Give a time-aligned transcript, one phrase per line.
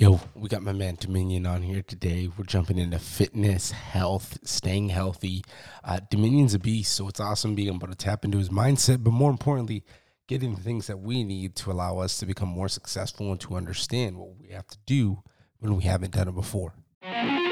[0.00, 2.30] Yo, we got my man Dominion on here today.
[2.38, 5.42] We're jumping into fitness, health, staying healthy.
[5.82, 9.10] Uh, Dominion's a beast, so it's awesome being able to tap into his mindset, but
[9.10, 9.82] more importantly,
[10.28, 13.56] getting the things that we need to allow us to become more successful and to
[13.56, 15.20] understand what we have to do
[15.58, 16.74] when we haven't done it before.
[17.02, 17.50] I've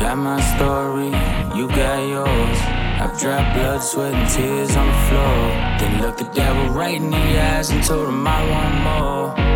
[0.00, 1.08] got my story,
[1.54, 2.58] you got yours.
[2.98, 5.50] I've dropped blood, sweat, and tears on the floor.
[5.78, 8.74] Then looked the devil right in the eyes and told him I want
[9.36, 9.51] more.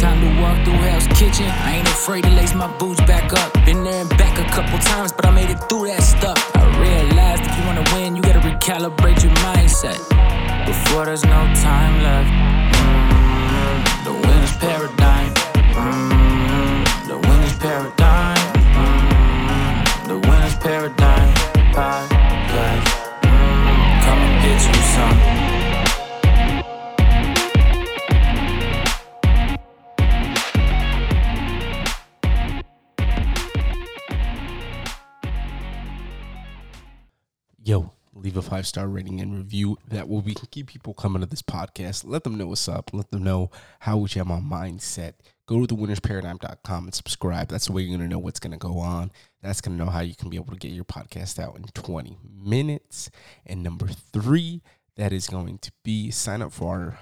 [0.00, 3.52] Time to walk through Hell's Kitchen, I ain't afraid to lace my boots back up.
[3.64, 6.38] Been there and back a couple times, but I made it through that stuff.
[6.54, 9.98] I realized if you wanna win, you gotta recalibrate your mindset.
[10.66, 12.47] Before there's no time left.
[38.18, 39.78] Leave a five star rating and review.
[39.88, 42.04] That will be keep people coming to this podcast.
[42.06, 42.90] Let them know what's up.
[42.92, 45.14] Let them know how we have my mindset.
[45.46, 47.48] Go to the thewinnersparadigm.com and subscribe.
[47.48, 49.10] That's the way you're going to know what's going to go on.
[49.42, 51.62] That's going to know how you can be able to get your podcast out in
[51.62, 53.10] 20 minutes.
[53.46, 54.62] And number three,
[54.96, 56.98] that is going to be sign up for our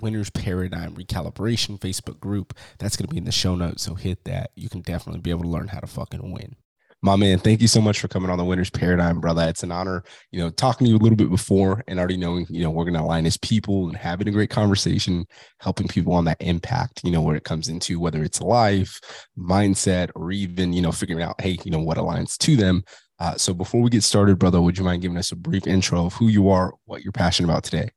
[0.00, 2.54] Winners Paradigm Recalibration Facebook group.
[2.78, 3.82] That's going to be in the show notes.
[3.82, 4.52] So hit that.
[4.54, 6.56] You can definitely be able to learn how to fucking win
[7.02, 9.48] my man, thank you so much for coming on the Winners Paradigm, brother.
[9.48, 12.46] It's an honor, you know, talking to you a little bit before and already knowing,
[12.50, 15.24] you know, we're going to align as people and having a great conversation,
[15.60, 19.00] helping people on that impact, you know, where it comes into whether it's life,
[19.38, 22.84] mindset, or even, you know, figuring out, hey, you know, what aligns to them.
[23.18, 26.04] Uh, so before we get started, brother, would you mind giving us a brief intro
[26.04, 27.88] of who you are, what you're passionate about today?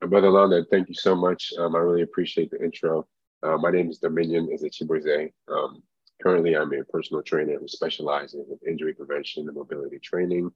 [0.00, 1.52] Brother Londa, thank you so much.
[1.56, 3.06] Um, I really appreciate the intro.
[3.44, 5.30] Uh, my name is Dominion Ezechibueze.
[5.48, 5.82] Um,
[6.22, 10.50] Currently, I'm a personal trainer who specializes in injury prevention and mobility training.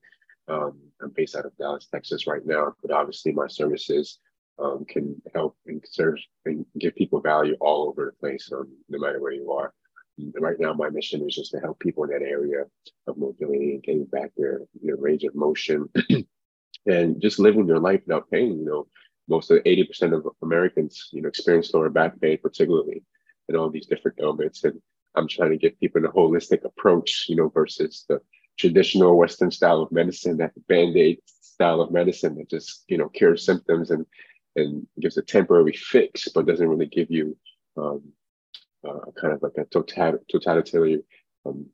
[0.49, 4.21] Um, I'm based out of Dallas, Texas right now, but obviously my services
[4.63, 8.99] um, can help and serve and give people value all over the place, um, no
[8.99, 9.75] matter where you are.
[10.19, 12.65] And right now, my mission is just to help people in that area
[13.09, 15.89] of mobility and getting back their, their range of motion
[16.87, 18.59] and just living their life without pain.
[18.59, 18.87] You know,
[19.29, 23.03] most of 80% of Americans, you know, experience lower back pain, particularly,
[23.49, 24.65] and all these different ailments.
[24.65, 24.81] And
[25.17, 28.21] I'm trying to get people a holistic approach, you know, versus the
[28.59, 33.45] traditional Western style of medicine, that band-aid style of medicine that just, you know, cures
[33.45, 34.07] symptoms and
[34.57, 37.37] and gives a temporary fix, but doesn't really give you
[37.77, 38.03] um,
[38.89, 41.03] uh, kind of like a total, totalitarian
[41.45, 41.67] um,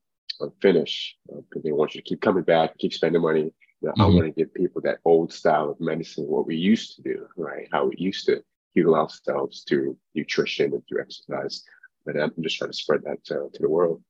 [0.61, 3.53] finish because uh, they want you to keep coming back, keep spending money.
[3.81, 4.03] You know, mm-hmm.
[4.03, 7.29] I want to give people that old style of medicine, what we used to do,
[7.37, 7.69] right?
[7.73, 8.43] How we used to
[8.73, 11.63] heal ourselves through nutrition and through exercise
[12.05, 14.03] but I'm just trying to spread that to, to the world.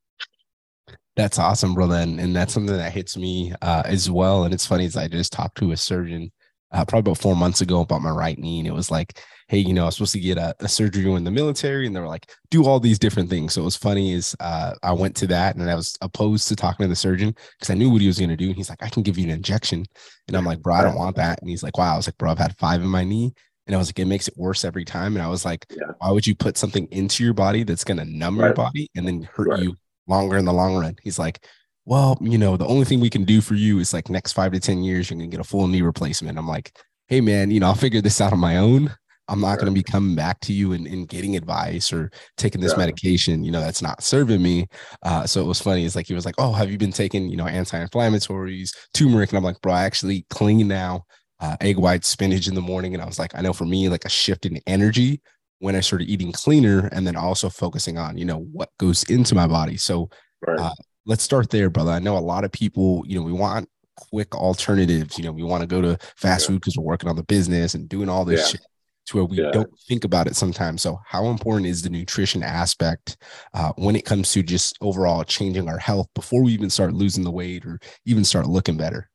[1.14, 4.44] That's awesome, brother, and, and that's something that hits me uh, as well.
[4.44, 6.32] And it's funny as I just talked to a surgeon
[6.72, 9.58] uh, probably about four months ago about my right knee, and it was like, hey,
[9.58, 12.00] you know, I was supposed to get a, a surgery in the military, and they
[12.00, 13.52] were like, do all these different things.
[13.52, 16.56] So it was funny is uh, I went to that, and I was opposed to
[16.56, 18.46] talking to the surgeon because I knew what he was going to do.
[18.46, 19.84] And he's like, I can give you an injection,
[20.28, 21.40] and I'm like, bro, I don't want that.
[21.42, 21.92] And he's like, wow.
[21.92, 23.34] I was like, bro, I've had five in my knee,
[23.66, 25.14] and I was like, it makes it worse every time.
[25.14, 25.92] And I was like, yeah.
[25.98, 28.46] why would you put something into your body that's going to numb right.
[28.46, 29.62] your body and then hurt right.
[29.62, 30.96] you longer in the long run?
[31.02, 31.46] He's like,
[31.84, 34.52] well, you know, the only thing we can do for you is like next five
[34.52, 36.38] to 10 years, you're going to get a full knee replacement.
[36.38, 36.76] I'm like,
[37.08, 38.94] hey, man, you know, I'll figure this out on my own.
[39.28, 42.60] I'm not going to be coming back to you and, and getting advice or taking
[42.60, 42.78] this yeah.
[42.78, 44.66] medication, you know, that's not serving me.
[45.02, 45.84] Uh, so it was funny.
[45.84, 49.30] It's like, he was like, oh, have you been taking, you know, anti-inflammatories, turmeric?
[49.30, 51.04] And I'm like, bro, I actually clean now
[51.42, 52.94] uh, egg white spinach in the morning.
[52.94, 55.20] And I was like, I know for me, like a shift in energy
[55.58, 59.34] when I started eating cleaner and then also focusing on, you know, what goes into
[59.34, 59.76] my body.
[59.76, 60.08] So
[60.46, 60.58] right.
[60.58, 61.90] uh, let's start there, brother.
[61.90, 65.18] I know a lot of people, you know, we want quick alternatives.
[65.18, 66.48] You know, we want to go to fast yeah.
[66.48, 68.46] food because we're working on the business and doing all this yeah.
[68.46, 68.60] shit
[69.06, 69.50] to where we yeah.
[69.50, 70.82] don't think about it sometimes.
[70.82, 73.16] So, how important is the nutrition aspect
[73.52, 77.24] uh, when it comes to just overall changing our health before we even start losing
[77.24, 79.08] the weight or even start looking better?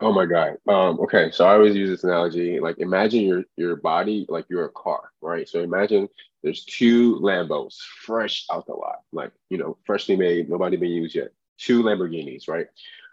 [0.00, 0.56] Oh my God.
[0.68, 2.58] Um, okay, so I always use this analogy.
[2.58, 5.48] Like imagine your your body like you're a car, right?
[5.48, 6.08] So imagine
[6.42, 11.14] there's two Lambos fresh out the lot, like you know, freshly made, nobody been used
[11.14, 11.28] yet.
[11.58, 12.66] Two Lamborghinis, right?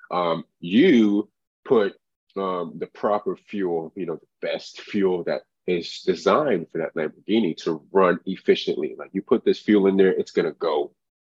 [0.10, 1.30] Um, you
[1.66, 1.94] put
[2.36, 7.56] um, the proper fuel, you know, the best fuel that is designed for that Lamborghini
[7.58, 8.96] to run efficiently.
[8.98, 10.92] Like you put this fuel in there, it's gonna go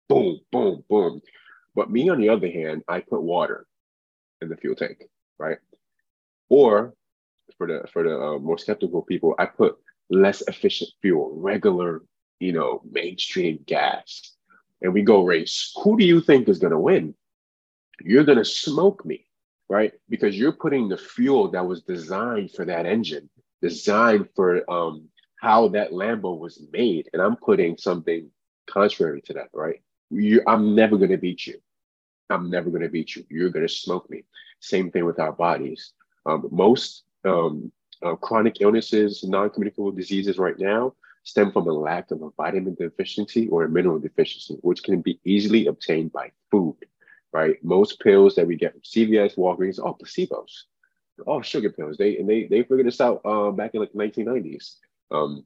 [0.09, 1.23] boom, boom, boom.
[1.75, 3.67] But me, on the other hand, I put water
[4.43, 5.03] in the fuel tank
[5.38, 5.58] right?
[6.49, 6.94] Or
[7.56, 9.76] for the for the uh, more skeptical people, I put
[10.11, 12.02] less efficient fuel, regular
[12.40, 14.32] you know, mainstream gas,
[14.81, 17.14] and we go race, who do you think is going to win?
[18.00, 19.26] You're going to smoke me,
[19.69, 19.93] right?
[20.08, 23.29] Because you're putting the fuel that was designed for that engine,
[23.61, 25.08] designed for um,
[25.40, 28.31] how that Lambo was made, and I'm putting something
[28.69, 29.82] contrary to that, right?
[30.11, 31.61] You, I'm never going to beat you.
[32.31, 33.25] I'm never going to beat you.
[33.31, 34.25] You're going to smoke me.
[34.61, 35.93] Same thing with our bodies.
[36.27, 37.73] Um, most um,
[38.03, 40.95] uh, chronic illnesses, non-communicable diseases right now
[41.29, 45.21] stem from a lack of a vitamin deficiency or a mineral deficiency, which can be
[45.25, 46.77] easily obtained by food,
[47.33, 47.63] right?
[47.63, 50.65] Most pills that we get from CVS, Walgreens, are placebos,
[51.27, 51.99] all sugar pills.
[51.99, 54.77] They and they they figured this out uh, back in like the 1990s.
[55.11, 55.45] Um,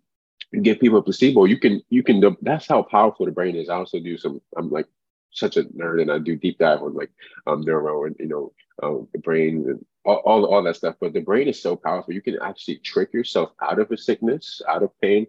[0.52, 2.36] you give people a placebo, you can you can.
[2.42, 3.68] That's how powerful the brain is.
[3.68, 4.40] I also do some.
[4.56, 4.86] I'm like
[5.32, 7.10] such a nerd, and I do deep dive on like
[7.46, 8.52] um neuro and you know
[8.82, 10.96] um, the brain and all, all, all that stuff.
[11.00, 12.14] But the brain is so powerful.
[12.14, 15.26] You can actually trick yourself out of a sickness, out of pain,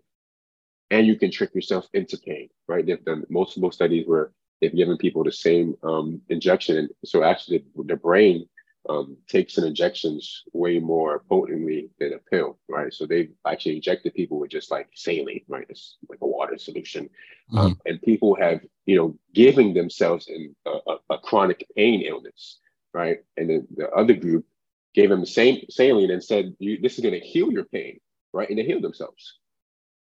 [0.91, 2.49] and you can trick yourself into pain.
[2.67, 2.85] Right?
[2.85, 6.89] They've done multiple studies where they've given people the same um, injection.
[7.05, 8.47] So actually, the, the brain
[8.89, 12.93] um, takes in injections way more potently than a pill, right?
[12.93, 15.65] So they've actually injected people with just like saline, right?
[15.69, 17.05] It's like a water solution.
[17.51, 17.57] Mm-hmm.
[17.57, 22.59] Um, and people have, you know, giving themselves in a, a, a chronic pain illness,
[22.93, 23.19] right?
[23.37, 24.45] And then the other group
[24.93, 27.99] gave them the same saline and said, this is going to heal your pain,
[28.33, 28.49] right?
[28.49, 29.39] And they healed themselves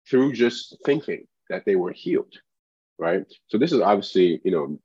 [0.09, 2.33] through just thinking that they were healed,
[2.97, 3.23] right?
[3.47, 4.79] So this is obviously, you know,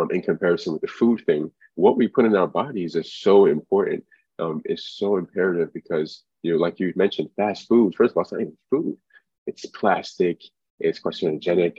[0.00, 3.46] um, in comparison with the food thing, what we put in our bodies is so
[3.46, 4.04] important.
[4.38, 8.22] Um, it's so imperative because, you know, like you mentioned, fast food, first of all,
[8.24, 8.96] it's not even food.
[9.46, 10.40] It's plastic,
[10.80, 11.78] it's carcinogenic.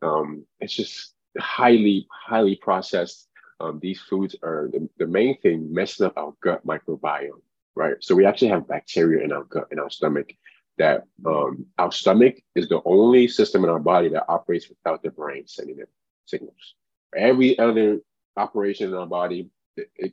[0.00, 3.28] Um, it's just highly, highly processed.
[3.60, 7.42] Um, these foods are the, the main thing messing up our gut microbiome,
[7.74, 7.96] right?
[8.00, 10.32] So we actually have bacteria in our gut, in our stomach,
[10.78, 15.10] that um, our stomach is the only system in our body that operates without the
[15.10, 15.88] brain sending it
[16.26, 16.74] signals.
[17.16, 18.00] Every other
[18.36, 20.12] operation in our body, it, it,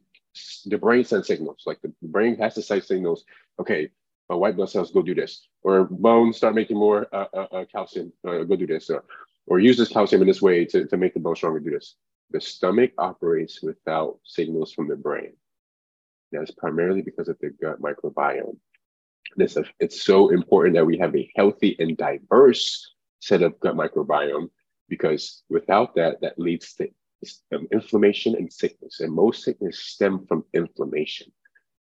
[0.65, 1.63] the brain sends signals.
[1.65, 3.23] Like the brain has to send signals.
[3.59, 3.89] Okay,
[4.31, 7.65] uh, white blood cells go do this, or bones start making more uh, uh, uh,
[7.71, 8.11] calcium.
[8.27, 9.03] Uh, go do this, or,
[9.47, 11.59] or use this calcium in this way to, to make the bone stronger.
[11.59, 11.95] Do this.
[12.31, 15.33] The stomach operates without signals from the brain.
[16.31, 18.57] That's primarily because of the gut microbiome.
[19.37, 24.49] This it's so important that we have a healthy and diverse set of gut microbiome
[24.89, 26.87] because without that, that leads to
[27.53, 28.99] um, inflammation and sickness.
[28.99, 31.31] And most sickness stem from inflammation,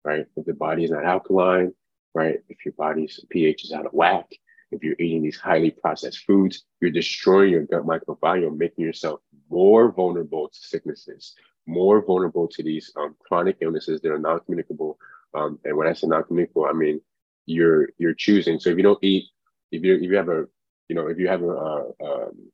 [0.05, 0.27] right?
[0.37, 1.73] If the body is not alkaline,
[2.15, 2.39] right?
[2.49, 4.27] If your body's pH is out of whack,
[4.71, 9.21] if you're eating these highly processed foods, you're destroying your gut microbiome, making yourself
[9.51, 11.35] more vulnerable to sicknesses,
[11.67, 14.99] more vulnerable to these um, chronic illnesses that are non-communicable.
[15.35, 17.01] Um, and when I say non-communicable, I mean
[17.47, 18.59] you're you're choosing.
[18.59, 19.25] So if you don't eat,
[19.71, 20.47] if you if you have a
[20.89, 22.51] you know if you have a, a, um,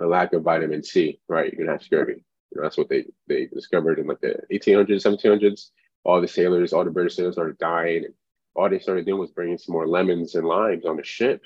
[0.00, 1.52] a lack of vitamin C, right?
[1.52, 2.24] You're gonna have scurvy.
[2.50, 5.70] You know, that's what they they discovered in like the 1800s, 1700s.
[6.04, 8.06] All the sailors, all the British sailors started dying.
[8.56, 11.42] All they started doing was bringing some more lemons and limes on the ship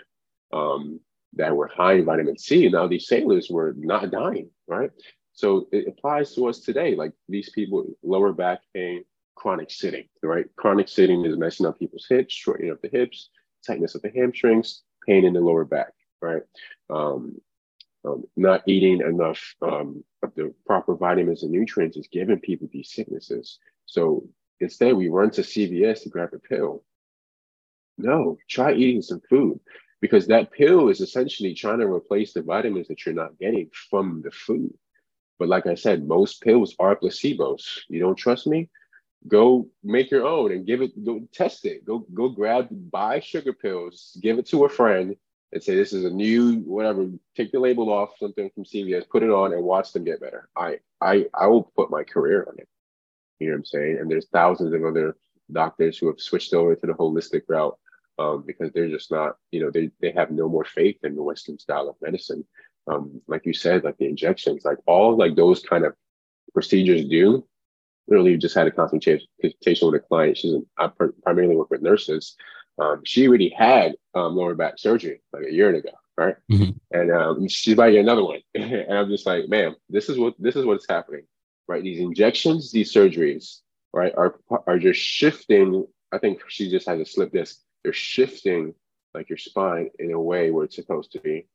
[0.52, 1.00] um,
[1.34, 2.68] that were high in vitamin C.
[2.68, 4.90] Now these sailors were not dying, right?
[5.32, 6.94] So it applies to us today.
[6.94, 9.04] Like these people, lower back pain,
[9.34, 10.46] chronic sitting, right?
[10.56, 13.30] Chronic sitting is messing up people's hips, shortening up the hips,
[13.66, 15.92] tightness of the hamstrings, pain in the lower back,
[16.22, 16.42] right?
[16.88, 17.40] Um,
[18.04, 22.92] um, not eating enough um, of the proper vitamins and nutrients is giving people these
[22.92, 23.58] sicknesses.
[23.86, 24.28] So
[24.60, 26.84] instead, we run to CVS to grab a pill.
[27.96, 29.60] No, try eating some food
[30.00, 34.22] because that pill is essentially trying to replace the vitamins that you're not getting from
[34.22, 34.74] the food.
[35.38, 37.80] But like I said, most pills are placebos.
[37.88, 38.68] You don't trust me?
[39.26, 41.02] Go make your own and give it.
[41.04, 41.84] Go test it.
[41.84, 44.16] Go go grab buy sugar pills.
[44.20, 45.16] Give it to a friend
[45.54, 49.22] and say this is a new whatever take the label off something from cvs put
[49.22, 50.48] it on and watch them get better.
[50.56, 52.68] I i i will put my career on it.
[53.38, 53.98] You know what i'm saying?
[54.00, 55.16] And there's thousands of other
[55.50, 57.78] doctors who have switched over to the holistic route
[58.18, 61.22] um, because they're just not you know they, they have no more faith in the
[61.22, 62.44] western style of medicine.
[62.86, 65.94] Um, like you said like the injections like all like those kind of
[66.52, 67.46] procedures do.
[68.06, 69.54] Literally just had a consultation with
[69.94, 70.36] a client.
[70.36, 70.90] She's an, i
[71.22, 72.36] primarily work with nurses
[72.78, 76.36] um, she already had um, lower back surgery like a year ago, right?
[76.50, 76.70] Mm-hmm.
[76.90, 80.18] And um, she's about to get another one, and I'm just like, man, this is
[80.18, 81.24] what this is what's happening,
[81.68, 81.82] right?
[81.82, 83.60] These injections, these surgeries,
[83.92, 85.86] right, are are just shifting.
[86.12, 87.58] I think she just has a slip disc.
[87.82, 88.74] They're shifting
[89.14, 91.46] like your spine in a way where it's supposed to be,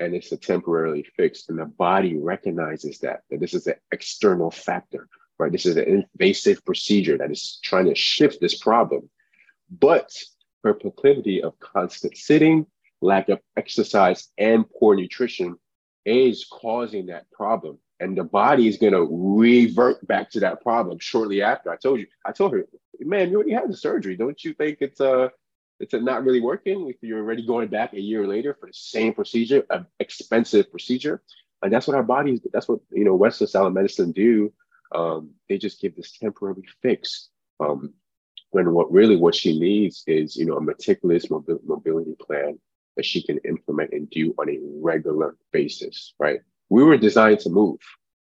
[0.00, 4.50] and it's a temporarily fixed, and the body recognizes that that this is an external
[4.50, 5.50] factor, right?
[5.50, 9.08] This is an invasive procedure that is trying to shift this problem
[9.70, 10.12] but
[10.64, 12.66] her proclivity of constant sitting,
[13.00, 15.56] lack of exercise and poor nutrition
[16.04, 17.78] is causing that problem.
[17.98, 21.70] And the body is going to revert back to that problem shortly after.
[21.70, 22.66] I told you, I told her,
[23.00, 24.16] man, you already had the surgery.
[24.16, 25.28] Don't you think it's uh
[25.78, 29.12] it's not really working if you're already going back a year later for the same
[29.12, 31.22] procedure, an expensive procedure?
[31.62, 34.52] And that's what our bodies, that's what, you know, Western style medicine do.
[34.94, 37.28] Um, they just give this temporary fix.
[37.60, 37.94] Um,
[38.50, 42.58] when what really what she needs is, you know, a meticulous mobility plan
[42.96, 46.40] that she can implement and do on a regular basis, right?
[46.70, 47.78] We were designed to move.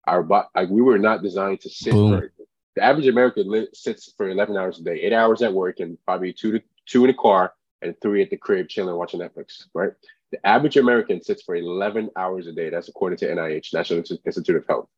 [0.07, 1.93] Our body, like, we were not designed to sit.
[1.93, 2.33] For,
[2.77, 5.97] the average American li- sits for 11 hours a day, eight hours at work, and
[6.05, 7.53] probably two to two in the car
[7.83, 9.93] and three at the crib chilling watching Netflix, right?
[10.33, 12.71] The average American sits for 11 hours a day.
[12.71, 14.89] That's according to NIH, National Institute of Health,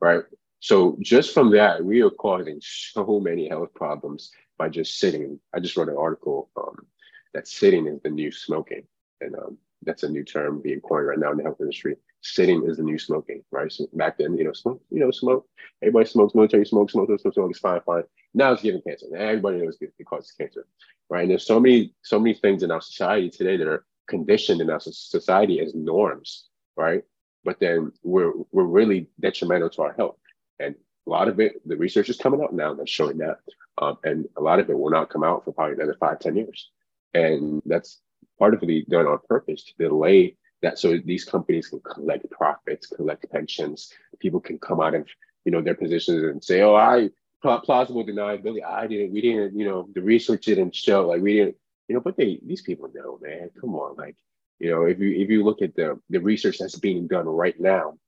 [0.00, 0.22] right?
[0.62, 5.40] So just from that, we are causing so many health problems by just sitting.
[5.52, 6.86] I just wrote an article um,
[7.34, 8.84] that sitting is the new smoking
[9.20, 11.96] and um, that's a new term being coined right now in the health industry.
[12.20, 13.72] Sitting is the new smoking, right?
[13.72, 15.48] So back then, you know, smoke, you know, smoke.
[15.82, 18.04] Everybody smokes, military smoke, smoke, smoke, smoke, is fine, fine.
[18.32, 19.06] Now it's giving cancer.
[19.16, 20.68] everybody knows it causes cancer,
[21.10, 21.22] right?
[21.22, 24.70] And there's so many, so many things in our society today that are conditioned in
[24.70, 26.44] our society as norms,
[26.76, 27.02] right?
[27.44, 30.18] But then we're we're really detrimental to our health,
[30.62, 30.74] and
[31.06, 33.38] a lot of it, the research is coming out now that's showing that,
[33.78, 36.36] um, and a lot of it will not come out for probably another five, ten
[36.36, 36.70] years,
[37.14, 38.00] and that's
[38.38, 43.92] partly done on purpose to delay that so these companies can collect profits, collect pensions.
[44.20, 45.06] People can come out of
[45.44, 47.10] you know their positions and say, "Oh, I
[47.42, 48.64] plausible deniability.
[48.64, 49.12] I didn't.
[49.12, 49.58] We didn't.
[49.58, 51.08] You know, the research didn't show.
[51.08, 51.56] Like we didn't.
[51.88, 53.50] You know, but they these people know, man.
[53.60, 54.16] Come on, like
[54.58, 57.58] you know, if you if you look at the the research that's being done right
[57.60, 57.98] now,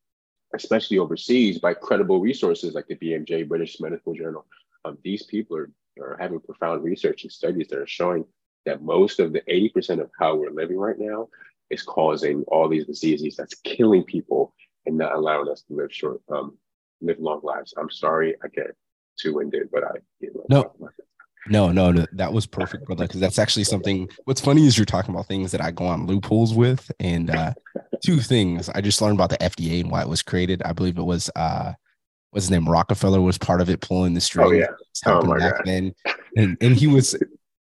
[0.54, 4.46] especially overseas by credible resources like the BMJ, British Medical Journal,
[4.84, 5.70] um, these people are
[6.00, 8.25] are having profound research and studies that are showing
[8.66, 11.28] that most of the 80% of how we're living right now
[11.70, 14.54] is causing all these diseases that's killing people
[14.87, 16.56] and not allowing us to live short, um,
[17.00, 17.75] live long lives.
[17.76, 18.75] I'm sorry I get
[19.18, 19.99] too winded, but I
[20.49, 20.75] no.
[21.48, 23.06] No, no, no, that was perfect, brother.
[23.06, 24.08] Because that's actually something.
[24.24, 27.52] What's funny is you're talking about things that I go on loopholes with, and uh,
[28.04, 30.62] two things I just learned about the FDA and why it was created.
[30.62, 31.72] I believe it was uh,
[32.30, 34.46] what's his name Rockefeller was part of it, pulling the string.
[34.46, 34.66] Oh yeah,
[35.06, 35.60] oh my god.
[35.64, 35.94] Then.
[36.36, 37.16] And and he was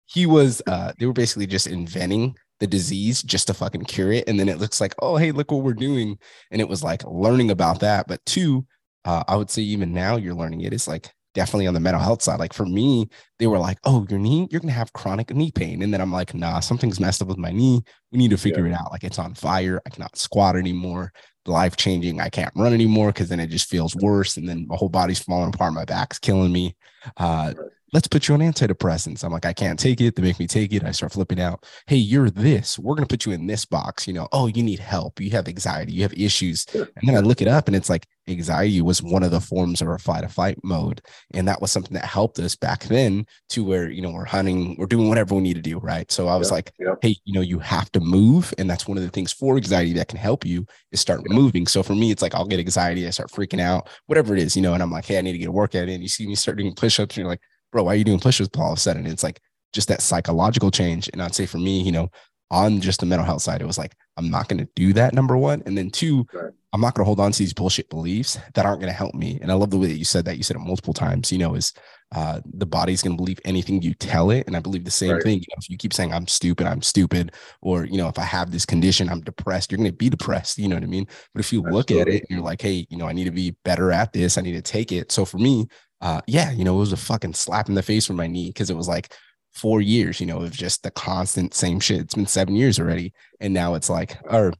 [0.06, 4.28] he was uh they were basically just inventing the disease just to fucking cure it
[4.28, 6.18] and then it looks like oh hey look what we're doing
[6.50, 8.64] and it was like learning about that but two
[9.04, 10.68] uh, i would say even now you're learning it.
[10.68, 12.38] it is like definitely on the mental health side.
[12.38, 15.82] Like for me they were like oh your knee you're gonna have chronic knee pain.
[15.82, 17.82] And then i'm like nah something's messed up with my knee.
[18.12, 18.74] We need to figure yeah.
[18.74, 18.92] it out.
[18.92, 19.80] Like it's on fire.
[19.86, 21.12] I cannot squat anymore.
[21.46, 24.36] Life changing i can't run anymore because then it just feels worse.
[24.36, 25.74] And then my whole body's falling apart.
[25.74, 26.74] My back's killing me.
[27.18, 27.52] Uh,
[27.94, 29.22] let's put you on antidepressants.
[29.22, 30.16] I'm like, I can't take it.
[30.16, 30.82] They make me take it.
[30.82, 31.64] I start flipping out.
[31.86, 32.76] Hey, you're this.
[32.76, 34.08] We're going to put you in this box.
[34.08, 35.20] You know, oh, you need help.
[35.20, 35.92] You have anxiety.
[35.92, 36.66] You have issues.
[36.74, 39.80] And then I look it up and it's like anxiety was one of the forms
[39.80, 41.02] of our fight or flight mode.
[41.34, 44.74] And that was something that helped us back then to where, you know, we're hunting,
[44.76, 45.78] we're doing whatever we need to do.
[45.78, 46.10] Right.
[46.10, 48.52] So I was like, hey, you know, you have to move.
[48.58, 51.68] And that's one of the things for anxiety that can help you is start moving.
[51.68, 53.06] So for me, it's like I'll get anxiety.
[53.06, 55.32] I start freaking out, whatever it is, you know, and I'm like, hey, I need
[55.32, 56.02] to get a workout in.
[56.02, 57.40] You see me start doing push ups and you're like,
[57.74, 59.04] bro, why are you doing push-ups all of a sudden?
[59.04, 59.40] It's like
[59.72, 61.10] just that psychological change.
[61.12, 62.08] And I'd say for me, you know,
[62.52, 65.12] on just the mental health side, it was like, I'm not going to do that.
[65.12, 65.60] Number one.
[65.66, 66.52] And then two, right.
[66.72, 69.12] I'm not going to hold on to these bullshit beliefs that aren't going to help
[69.12, 69.40] me.
[69.42, 70.36] And I love the way that you said that.
[70.36, 71.72] You said it multiple times, you know, is
[72.14, 74.46] uh, the body's going to believe anything you tell it.
[74.46, 75.22] And I believe the same right.
[75.22, 75.38] thing.
[75.38, 78.24] You know, if you keep saying, I'm stupid, I'm stupid, or, you know, if I
[78.24, 80.58] have this condition, I'm depressed, you're going to be depressed.
[80.58, 81.08] You know what I mean?
[81.32, 83.32] But if you look at it and you're like, hey, you know, I need to
[83.32, 85.10] be better at this, I need to take it.
[85.10, 85.66] So for me,
[86.04, 88.48] uh, yeah, you know, it was a fucking slap in the face for my knee
[88.48, 89.14] because it was like
[89.54, 92.02] four years, you know, of just the constant same shit.
[92.02, 93.14] It's been seven years already.
[93.40, 94.52] And now it's like, or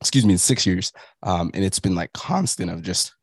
[0.00, 0.92] excuse me, six years.
[1.24, 3.15] Um, and it's been like constant of just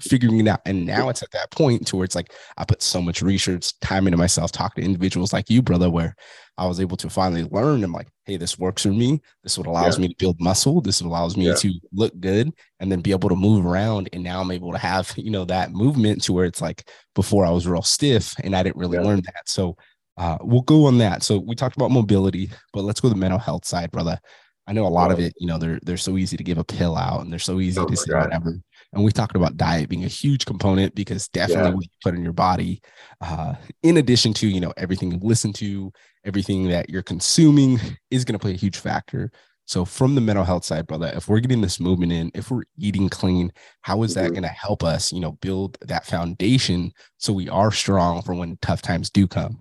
[0.00, 0.60] figuring it out.
[0.66, 3.78] And now it's at that point to where it's like I put so much research
[3.80, 6.14] time into myself, talk to individuals like you, brother, where
[6.58, 7.82] I was able to finally learn.
[7.82, 9.20] I'm like, hey, this works for me.
[9.42, 10.02] This what allows yeah.
[10.02, 10.80] me to build muscle.
[10.80, 11.54] This allows me yeah.
[11.54, 14.08] to look good and then be able to move around.
[14.12, 17.44] And now I'm able to have, you know, that movement to where it's like before
[17.44, 19.04] I was real stiff and I didn't really yeah.
[19.04, 19.46] learn that.
[19.48, 19.76] So
[20.18, 21.22] uh, we'll go on that.
[21.22, 24.18] So we talked about mobility, but let's go to the mental health side, brother.
[24.66, 26.64] I know a lot of it, you know, they're they're so easy to give a
[26.64, 28.26] pill out and they're so easy oh to say God.
[28.26, 28.58] whatever.
[28.92, 31.74] And we talked about diet being a huge component because definitely yeah.
[31.74, 32.82] what you put in your body,
[33.20, 35.90] uh, in addition to, you know, everything you listen to,
[36.24, 37.80] everything that you're consuming
[38.10, 39.30] is going to play a huge factor.
[39.64, 42.64] So from the mental health side, brother, if we're getting this movement in, if we're
[42.76, 44.34] eating clean, how is that mm-hmm.
[44.34, 48.58] going to help us, you know, build that foundation so we are strong for when
[48.60, 49.60] tough times do come?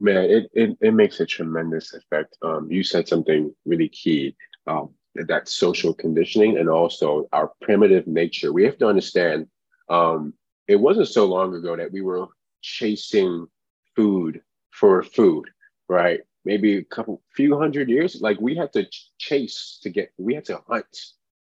[0.00, 2.36] Man, it, it, it makes a tremendous effect.
[2.42, 4.36] Um, you said something really key.
[4.66, 8.52] Um, that social conditioning and also our primitive nature.
[8.52, 9.46] We have to understand
[9.88, 10.34] um,
[10.66, 12.26] it wasn't so long ago that we were
[12.62, 13.46] chasing
[13.94, 14.40] food
[14.70, 15.48] for food,
[15.88, 16.20] right?
[16.44, 18.86] Maybe a couple, few hundred years, like we had to
[19.18, 20.86] chase to get, we had to hunt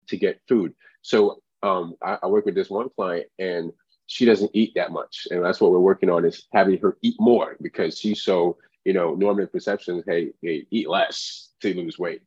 [0.09, 0.75] to get food.
[1.03, 3.73] So um, I, I work with this one client and
[4.07, 5.27] she doesn't eat that much.
[5.31, 8.93] And that's what we're working on is having her eat more because she's so, you
[8.93, 12.23] know, normative perceptions, hey, hey, eat less to lose weight,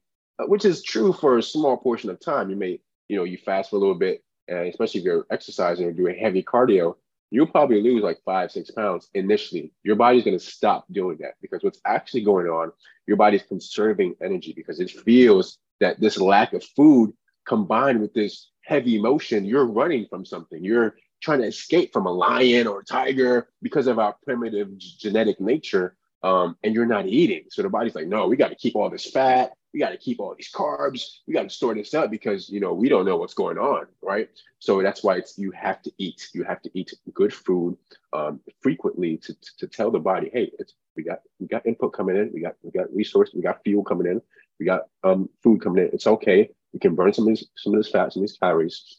[0.48, 2.50] which is true for a small portion of time.
[2.50, 5.86] You may, you know, you fast for a little bit, and especially if you're exercising
[5.86, 6.96] or doing heavy cardio,
[7.31, 9.72] you'll probably lose like five, six pounds initially.
[9.84, 12.72] Your body's going to stop doing that because what's actually going on,
[13.08, 17.13] your body's conserving energy because it feels that this lack of food
[17.46, 20.63] combined with this heavy motion, you're running from something.
[20.63, 25.39] You're trying to escape from a lion or a tiger because of our primitive genetic
[25.39, 25.96] nature.
[26.22, 27.46] Um, and you're not eating.
[27.50, 29.53] So the body's like, no, we got to keep all this fat.
[29.73, 31.03] We got to keep all these carbs.
[31.27, 33.85] We got to store this up because you know we don't know what's going on,
[34.01, 34.29] right?
[34.59, 36.29] So that's why it's you have to eat.
[36.33, 37.77] You have to eat good food
[38.13, 41.93] um, frequently to, to, to tell the body, hey, it's we got we got input
[41.93, 42.31] coming in.
[42.33, 43.35] We got we got resources.
[43.35, 44.21] We got fuel coming in.
[44.59, 45.91] We got um, food coming in.
[45.93, 46.49] It's okay.
[46.73, 48.97] We can burn some of these some of this fat, some of these calories.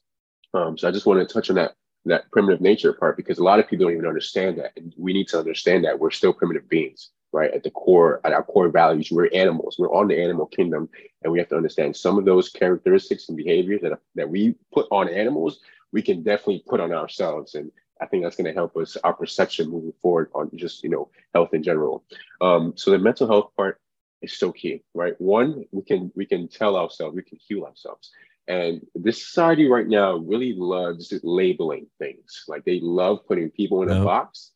[0.54, 1.74] Um, so I just want to touch on that
[2.06, 4.72] that primitive nature part because a lot of people don't even understand that.
[4.76, 7.52] And we need to understand that we're still primitive beings, right?
[7.52, 9.76] At the core, at our core values, we're animals.
[9.78, 10.88] We're on the animal kingdom.
[11.22, 14.86] And we have to understand some of those characteristics and behaviors that, that we put
[14.90, 15.60] on animals,
[15.92, 17.54] we can definitely put on ourselves.
[17.54, 17.70] And
[18.00, 21.10] I think that's going to help us, our perception moving forward on just, you know,
[21.34, 22.04] health in general.
[22.40, 23.80] Um, so the mental health part
[24.22, 25.14] is so key, right?
[25.20, 28.10] One, we can we can tell ourselves, we can heal ourselves.
[28.48, 32.44] And this society right now really loves labeling things.
[32.48, 34.52] Like they love putting people in a box,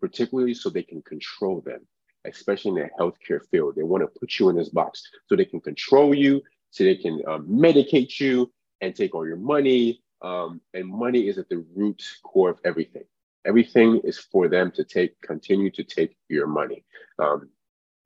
[0.00, 1.86] particularly so they can control them,
[2.24, 3.76] especially in the healthcare field.
[3.76, 6.96] They want to put you in this box so they can control you, so they
[6.96, 10.00] can um, medicate you and take all your money.
[10.22, 13.04] Um, and money is at the root core of everything.
[13.46, 16.84] Everything is for them to take, continue to take your money.
[17.18, 17.50] Um,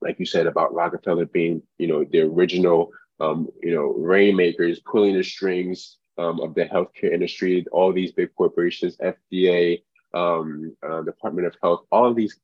[0.01, 2.91] like you said about Rockefeller being, you know, the original
[3.21, 8.35] um, you know, rainmakers pulling the strings um, of the healthcare industry, all these big
[8.37, 9.83] corporations, FDA,
[10.15, 12.39] um, uh, Department of Health, all of these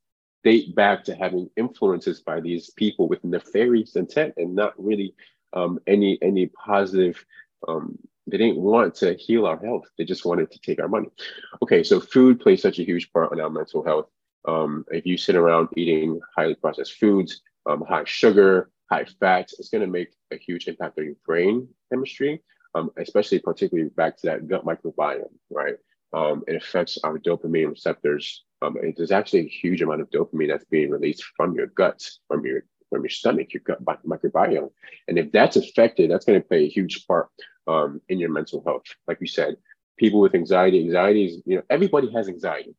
[0.45, 5.13] date back to having influences by these people with nefarious intent and not really
[5.53, 7.25] um, any any positive.
[7.67, 11.09] Um, they didn't want to heal our health; they just wanted to take our money.
[11.63, 14.07] Okay, so food plays such a huge part on our mental health.
[14.47, 19.69] Um, if you sit around eating highly processed foods, um, high sugar, high fat, it's
[19.69, 22.43] going to make a huge impact on your brain chemistry,
[22.75, 25.77] um, especially particularly back to that gut microbiome, right?
[26.15, 28.43] Um, it affects our dopamine receptors.
[28.61, 32.45] Um, there's actually a huge amount of dopamine that's being released from your guts, from
[32.45, 34.71] your from your stomach, your gut microbiome,
[35.07, 37.29] and if that's affected, that's going to play a huge part
[37.67, 38.85] um, in your mental health.
[39.07, 39.57] Like we said,
[39.97, 42.75] people with anxiety, anxiety is you know everybody has anxiety,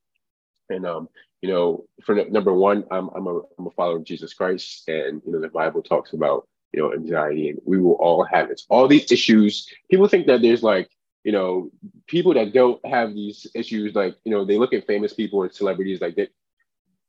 [0.70, 1.08] and um,
[1.42, 4.88] you know, for number one, I'm, I'm, a, I'm a follower of Jesus Christ.
[4.88, 8.50] And, you know, the Bible talks about, you know, anxiety and we will all have
[8.50, 8.62] it.
[8.68, 10.90] All these issues, people think that there's like,
[11.26, 11.72] you know,
[12.06, 15.52] people that don't have these issues, like, you know, they look at famous people and
[15.52, 16.28] celebrities like that.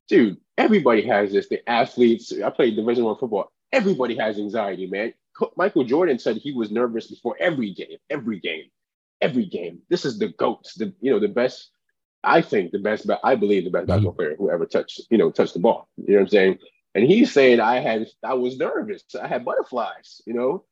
[0.10, 1.48] Dude, everybody has this.
[1.50, 3.52] The athletes, I played Division One football.
[3.72, 5.14] Everybody has anxiety, man.
[5.56, 8.64] Michael Jordan said he was nervous before every game, every game,
[9.22, 9.84] every game.
[9.88, 11.70] This is the GOAT, the you know, the best
[12.24, 13.92] I think the best, but I believe the best mm-hmm.
[13.92, 15.90] basketball player who ever touched, you know, touched the ball.
[15.96, 16.58] You know what I'm saying?
[16.96, 19.04] And he's saying I had, I was nervous.
[19.22, 20.66] I had butterflies, you know.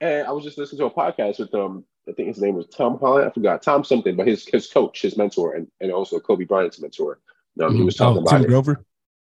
[0.00, 2.66] And I was just listening to a podcast with um, I think his name was
[2.68, 3.28] Tom Holland.
[3.28, 6.80] I forgot Tom something, but his his coach, his mentor, and and also Kobe Bryant's
[6.80, 7.20] mentor.
[7.60, 8.04] Um, He was mm-hmm.
[8.04, 8.48] talking oh, about Tim it.
[8.48, 8.84] Grover.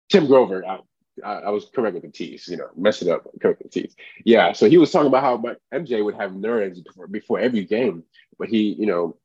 [0.08, 0.64] Tim Grover.
[0.66, 0.78] I,
[1.24, 3.80] I, I, was correct with the T's, you know, mess it up, correct with the
[3.80, 3.96] T's.
[4.24, 5.42] Yeah, so he was talking about how
[5.74, 8.04] MJ would have nerves before, before every game,
[8.38, 9.16] but he, you know,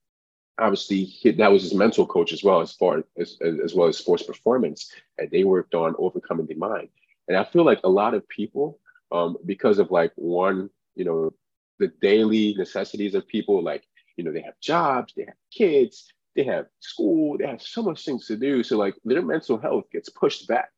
[0.59, 3.97] obviously he, that was his mental coach as well as far as, as well as
[3.97, 6.89] sports performance and they worked on overcoming the mind
[7.27, 8.79] and i feel like a lot of people
[9.11, 11.33] um, because of like one you know
[11.79, 13.83] the daily necessities of people like
[14.17, 18.05] you know they have jobs they have kids they have school they have so much
[18.05, 20.69] things to do so like their mental health gets pushed back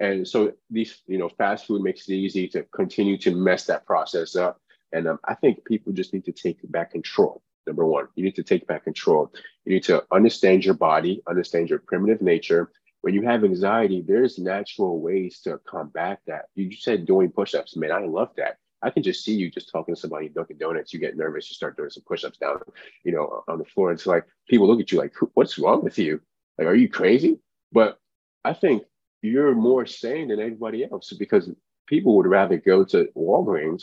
[0.00, 3.86] and so these you know fast food makes it easy to continue to mess that
[3.86, 4.60] process up
[4.92, 8.34] and um, i think people just need to take back control Number one, you need
[8.36, 9.30] to take back control.
[9.66, 12.72] You need to understand your body, understand your primitive nature.
[13.02, 16.46] When you have anxiety, there's natural ways to combat that.
[16.54, 17.92] You said doing push-ups, man.
[17.92, 18.56] I love that.
[18.82, 20.92] I can just see you just talking to somebody Dunkin' Donuts.
[20.92, 22.60] You get nervous, you start doing some push-ups down,
[23.04, 23.92] you know, on the floor.
[23.92, 26.20] It's like people look at you like, "What's wrong with you?
[26.56, 27.40] Like, are you crazy?"
[27.72, 27.98] But
[28.44, 28.84] I think
[29.22, 31.50] you're more sane than anybody else because
[31.86, 33.82] people would rather go to Walgreens,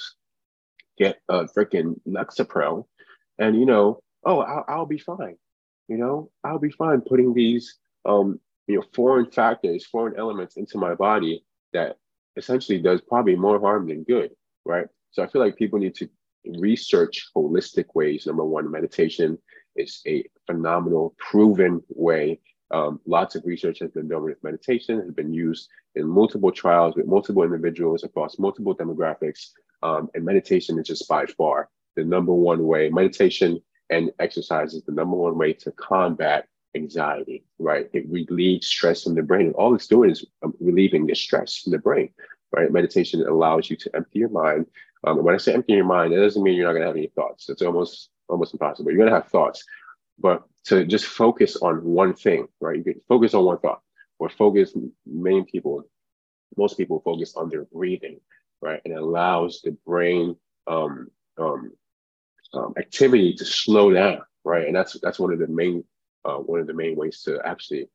[0.97, 2.85] get a freaking Lexapro,
[3.37, 5.37] and you know, oh, I'll, I'll be fine.
[5.87, 10.77] You know, I'll be fine putting these um, you know, foreign factors, foreign elements into
[10.77, 11.97] my body that
[12.37, 14.31] essentially does probably more harm than good,
[14.65, 14.87] right?
[15.11, 16.09] So I feel like people need to
[16.57, 18.25] research holistic ways.
[18.25, 19.37] Number one, meditation
[19.75, 22.39] is a phenomenal, proven way.
[22.71, 26.95] Um, lots of research has been done with meditation, has been used in multiple trials
[26.95, 29.49] with multiple individuals across multiple demographics.
[29.83, 32.89] Um, and meditation is just by far the number one way.
[32.89, 37.89] Meditation and exercise is the number one way to combat anxiety, right?
[37.93, 39.47] It relieves stress from the brain.
[39.47, 42.09] And all it's doing is um, relieving the stress from the brain,
[42.55, 42.71] right?
[42.71, 44.65] Meditation allows you to empty your mind.
[45.03, 46.95] Um, when I say empty your mind, it doesn't mean you're not going to have
[46.95, 47.49] any thoughts.
[47.49, 48.91] It's almost almost impossible.
[48.91, 49.63] You're going to have thoughts,
[50.17, 52.77] but to just focus on one thing, right?
[52.77, 53.81] You can focus on one thought,
[54.19, 54.75] or focus.
[55.05, 55.83] Many people,
[56.57, 58.19] most people focus on their breathing,
[58.61, 58.81] right?
[58.85, 61.73] And it allows the brain um, um,
[62.53, 64.65] um, activity to slow down, right?
[64.65, 65.83] And that's that's one of the main
[66.23, 67.89] uh, one of the main ways to actually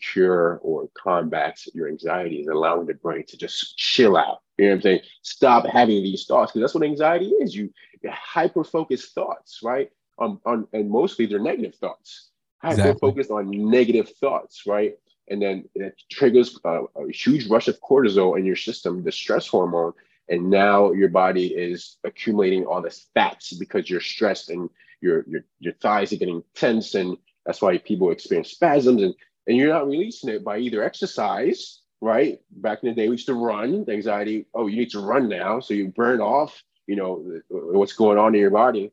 [0.00, 4.40] cure or combat your anxiety is allowing the brain to just chill out.
[4.58, 5.00] You know what I'm saying?
[5.22, 7.54] Stop having these thoughts because that's what anxiety is.
[7.54, 7.70] You
[8.08, 9.90] hyper focused thoughts, right?
[10.18, 12.30] On, on and mostly they're negative thoughts.
[12.62, 14.98] Hyper focused on negative thoughts, right?
[15.28, 19.46] And then it triggers a, a huge rush of cortisol in your system, the stress
[19.46, 19.92] hormone,
[20.28, 24.68] and now your body is accumulating all this fats because you're stressed and
[25.00, 27.16] your your your thighs are getting tense and
[27.46, 29.14] that's why people experience spasms and,
[29.50, 32.38] and you're not releasing it by either exercise, right?
[32.52, 35.28] Back in the day, we used to run, the anxiety, oh, you need to run
[35.28, 35.58] now.
[35.58, 38.92] So you burn off, you know, what's going on in your body.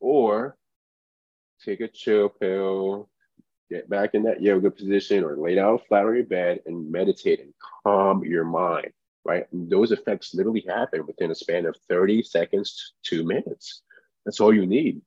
[0.00, 0.56] Or
[1.62, 3.10] take a chill pill,
[3.68, 7.40] get back in that yoga position or lay down flat on your bed and meditate
[7.40, 7.52] and
[7.84, 8.92] calm your mind,
[9.26, 9.44] right?
[9.52, 13.82] And those effects literally happen within a span of 30 seconds to two minutes.
[14.24, 15.02] That's all you need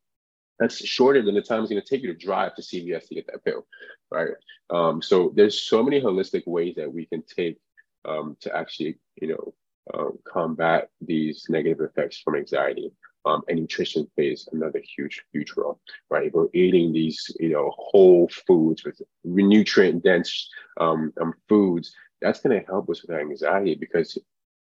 [0.63, 3.15] that's shorter than the time it's going to take you to drive to CVS to
[3.15, 3.67] get that pill,
[4.09, 4.29] right?
[4.69, 7.57] Um, so there's so many holistic ways that we can take
[8.05, 9.53] um, to actually, you know,
[9.93, 12.91] um, combat these negative effects from anxiety.
[13.25, 16.27] Um, and nutrition plays another huge, huge role, right?
[16.27, 20.49] If we're eating these, you know, whole foods with nutrient dense
[20.79, 24.17] um, um, foods, that's going to help us with our anxiety because,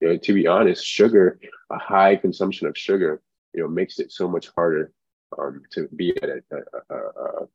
[0.01, 3.21] you know, to be honest, sugar, a high consumption of sugar,
[3.53, 4.91] you know, makes it so much harder
[5.37, 7.47] um, to be at a, a, a,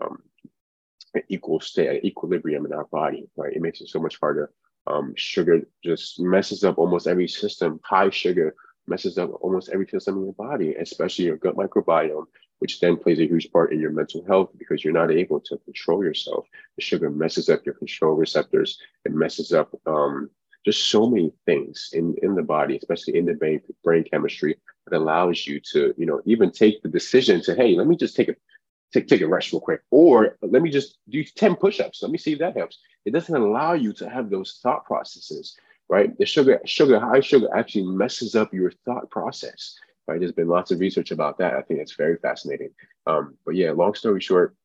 [0.00, 0.22] um,
[1.14, 3.52] an equal state, equilibrium in our body, right?
[3.54, 4.50] It makes it so much harder.
[4.86, 7.80] Um, sugar just messes up almost every system.
[7.84, 8.54] High sugar
[8.86, 12.26] messes up almost every system in your body, especially your gut microbiome,
[12.58, 15.58] which then plays a huge part in your mental health because you're not able to
[15.58, 16.46] control yourself.
[16.76, 18.78] The sugar messes up your control receptors.
[19.04, 20.30] It messes up um,
[20.64, 24.96] just so many things in, in the body, especially in the brain, brain chemistry that
[24.96, 28.28] allows you to, you know, even take the decision to, hey, let me just take
[28.28, 28.34] a
[28.92, 32.02] take, take a rest real quick, or let me just do 10 push-ups.
[32.02, 32.78] Let me see if that helps.
[33.04, 35.56] It doesn't allow you to have those thought processes,
[35.88, 36.16] right?
[36.18, 39.76] The sugar, sugar, high sugar actually messes up your thought process.
[40.08, 40.18] Right.
[40.18, 41.54] There's been lots of research about that.
[41.54, 42.70] I think it's very fascinating.
[43.06, 44.56] Um, but yeah, long story short,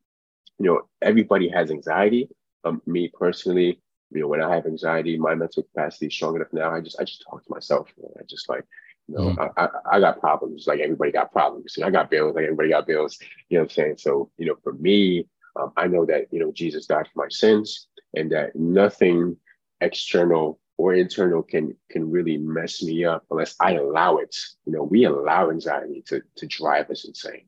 [0.57, 2.29] you know, everybody has anxiety.
[2.63, 6.51] Um, me personally, you know, when I have anxiety, my mental capacity is strong enough
[6.51, 6.71] now.
[6.71, 7.93] I just I just talk to myself.
[8.19, 8.63] I just like,
[9.07, 9.51] you know, mm.
[9.57, 11.75] I, I, I got problems like everybody got problems.
[11.77, 13.19] You know, I got bills like everybody got bills.
[13.49, 13.97] You know what I'm saying?
[13.97, 17.29] So, you know, for me, um, I know that, you know, Jesus died for my
[17.29, 19.37] sins and that nothing
[19.81, 24.35] external or internal can can really mess me up unless I allow it.
[24.65, 27.47] You know, we allow anxiety to to drive us insane.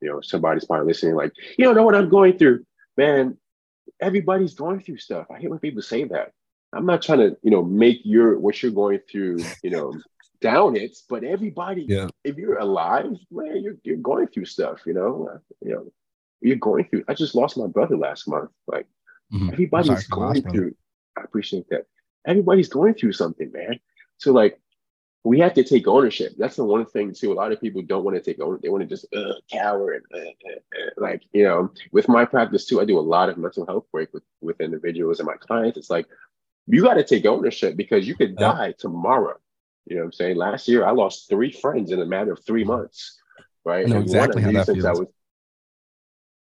[0.00, 2.64] You know, somebody's probably listening, like, you don't know what I'm going through.
[2.96, 3.36] Man,
[4.00, 5.26] everybody's going through stuff.
[5.30, 6.32] I hate when people say that.
[6.72, 9.92] I'm not trying to, you know, make your what you're going through, you know,
[10.40, 12.08] down it, but everybody, yeah.
[12.24, 15.40] if you're alive, man, you're you're going through stuff, you know.
[15.62, 15.92] You know,
[16.40, 17.04] you're going through.
[17.08, 18.50] I just lost my brother last month.
[18.66, 18.86] Like
[19.32, 19.50] mm-hmm.
[19.52, 20.74] everybody's going through.
[21.16, 21.86] I appreciate that.
[22.26, 23.80] Everybody's going through something, man.
[24.18, 24.60] So like
[25.22, 26.32] we have to take ownership.
[26.38, 27.32] That's the one thing too.
[27.32, 28.62] A lot of people don't want to take ownership.
[28.62, 31.70] They want to just uh, cower and uh, uh, uh, like you know.
[31.92, 35.20] With my practice too, I do a lot of mental health work with with individuals
[35.20, 35.76] and my clients.
[35.76, 36.06] It's like
[36.66, 39.36] you got to take ownership because you could die tomorrow.
[39.90, 40.36] You know what I'm saying?
[40.36, 43.18] Last year, I lost three friends in a matter of three months.
[43.64, 43.84] Right?
[43.84, 44.84] I know and exactly how that feels.
[44.84, 45.08] I was,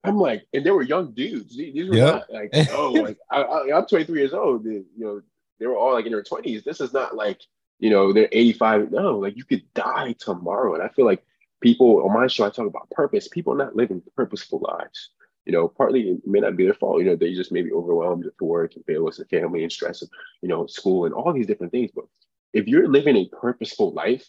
[0.04, 1.58] I'm like, and they were young dudes.
[1.58, 2.14] These were yep.
[2.14, 4.66] not like, oh, like I, I, I'm 23 years old.
[4.66, 5.22] You know,
[5.60, 6.64] they were all like in their 20s.
[6.64, 7.42] This is not like
[7.80, 8.92] you know, they're 85.
[8.92, 10.74] No, like you could die tomorrow.
[10.74, 11.24] And I feel like
[11.62, 13.28] people on my show, I talk about purpose.
[13.28, 15.10] People are not living purposeful lives.
[15.46, 17.00] you know, partly it may not be their fault.
[17.00, 20.02] You know, they just may be overwhelmed with work and bills and family and stress
[20.02, 21.90] and, you know, school and all these different things.
[21.96, 22.06] But
[22.54, 24.26] if you're living a purposeful life,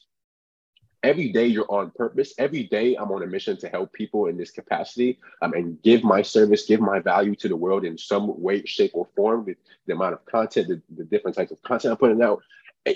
[1.02, 2.34] every day you're on purpose.
[2.38, 6.04] Every day I'm on a mission to help people in this capacity um, and give
[6.04, 9.56] my service, give my value to the world in some way, shape, or form with
[9.86, 12.42] the amount of content, the, the different types of content I'm putting out.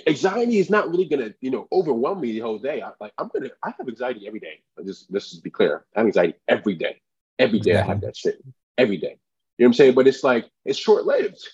[0.07, 2.81] Anxiety is not really gonna, you know, overwhelm me the whole day.
[2.81, 4.61] I, like I'm gonna, I have anxiety every day.
[4.83, 5.85] Just let's just be clear.
[5.95, 7.01] I have anxiety every day.
[7.37, 8.43] Every day I have that shit.
[8.77, 9.19] Every day.
[9.57, 9.93] You know what I'm saying?
[9.93, 11.47] But it's like it's short lived.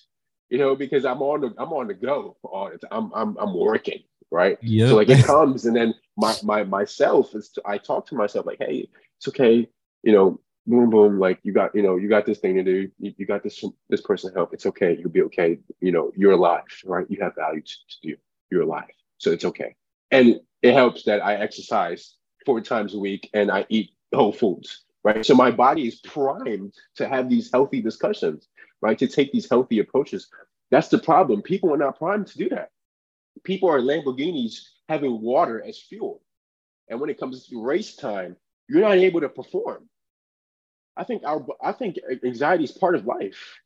[0.51, 2.89] You know, because I'm on the I'm on the go all the time.
[2.91, 4.57] I'm I'm I'm working right?
[4.61, 4.89] Yep.
[4.89, 8.45] So like it comes, and then my my myself is to, I talk to myself
[8.45, 9.69] like, hey, it's okay,
[10.03, 12.89] you know, boom boom, like you got you know you got this thing to do,
[12.99, 14.53] you, you got this this person to help.
[14.53, 15.59] It's okay, you'll be okay.
[15.81, 17.05] You know, you're alive, right?
[17.09, 18.15] You have value to, to do.
[18.49, 19.75] You're alive, so it's okay.
[20.09, 24.83] And it helps that I exercise four times a week and I eat whole foods,
[25.03, 25.25] right?
[25.25, 28.47] So my body is primed to have these healthy discussions,
[28.81, 28.97] right?
[28.99, 30.29] To take these healthy approaches.
[30.69, 31.41] That's the problem.
[31.41, 32.71] People are not primed to do that
[33.43, 34.59] people are Lamborghinis
[34.89, 36.21] having water as fuel.
[36.89, 38.35] And when it comes to race time,
[38.67, 39.87] you're not able to perform.
[40.97, 43.59] I think our I think anxiety is part of life,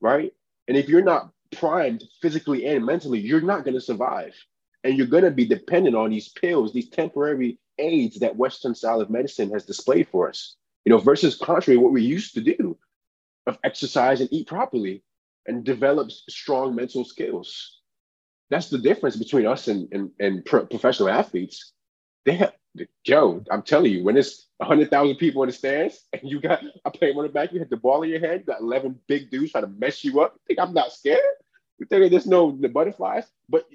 [0.00, 0.32] right?
[0.68, 4.34] And if you're not primed physically and mentally, you're not going to survive.
[4.84, 9.00] And you're going to be dependent on these pills, these temporary aids that Western style
[9.00, 10.56] of medicine has displayed for us.
[10.88, 12.78] You know, versus contrary what we used to do
[13.46, 15.04] of exercise and eat properly
[15.46, 17.74] and develop strong mental skills
[18.50, 21.72] that's the difference between us and and, and pro- professional athletes.
[22.24, 22.52] They have
[23.04, 26.62] Joe, I'm telling you, when it's hundred thousand people in the stands and you got
[26.84, 29.30] I play the back, you hit the ball in your head, you got eleven big
[29.30, 30.34] dudes trying to mess you up.
[30.34, 31.20] You think I'm not scared?
[31.78, 33.24] You think there's no the butterflies?
[33.48, 33.66] But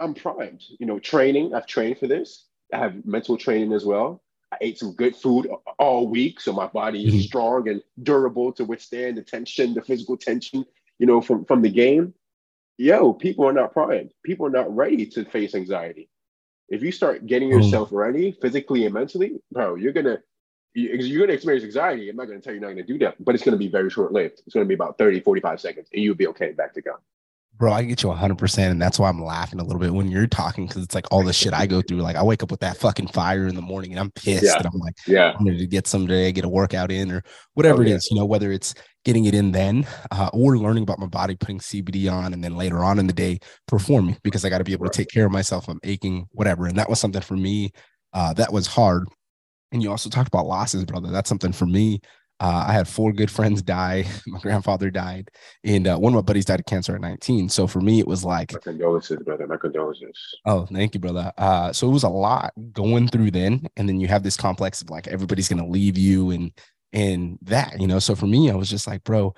[0.00, 0.62] I'm primed.
[0.80, 1.54] You know, training.
[1.54, 2.46] I've trained for this.
[2.72, 4.22] I have mental training as well.
[4.52, 7.22] I ate some good food all week, so my body is mm-hmm.
[7.22, 10.64] strong and durable to withstand the tension, the physical tension,
[10.98, 12.14] you know, from from the game
[12.78, 14.12] yo, people are not primed.
[14.24, 16.08] People are not ready to face anxiety.
[16.68, 17.58] If you start getting hmm.
[17.58, 20.18] yourself ready physically and mentally, bro, you're gonna
[20.74, 22.08] you're gonna experience anxiety.
[22.08, 23.90] I'm not gonna tell you you're not gonna do that, but it's gonna be very
[23.90, 24.42] short lived.
[24.46, 26.94] It's gonna be about 30, 45 seconds, and you'll be okay back to go
[27.58, 28.70] bro, I get you 100%.
[28.70, 31.24] And that's why I'm laughing a little bit when you're talking because it's like all
[31.24, 31.98] the shit I go through.
[31.98, 34.44] Like, I wake up with that fucking fire in the morning and I'm pissed.
[34.44, 34.56] Yeah.
[34.56, 37.22] And I'm like, yeah, I'm ready to get some today, get a workout in or
[37.54, 37.96] whatever oh, it yeah.
[37.96, 41.34] is, you know, whether it's getting it in then uh, or learning about my body,
[41.34, 44.64] putting CBD on, and then later on in the day performing because I got to
[44.64, 44.92] be able right.
[44.92, 45.68] to take care of myself.
[45.68, 46.66] I'm aching, whatever.
[46.66, 47.70] And that was something for me
[48.12, 49.08] uh, that was hard.
[49.72, 51.10] And you also talked about losses, brother.
[51.10, 52.00] That's something for me
[52.40, 54.06] uh, I had four good friends die.
[54.26, 55.30] My grandfather died,
[55.64, 57.48] and uh, one of my buddies died of cancer at 19.
[57.48, 59.46] So for me, it was like my condolences, brother.
[59.46, 60.16] My condolences.
[60.46, 61.32] Oh, thank you, brother.
[61.36, 64.82] Uh, so it was a lot going through then, and then you have this complex
[64.82, 66.52] of like everybody's gonna leave you and
[66.92, 67.98] and that, you know.
[67.98, 69.34] So for me, I was just like, bro,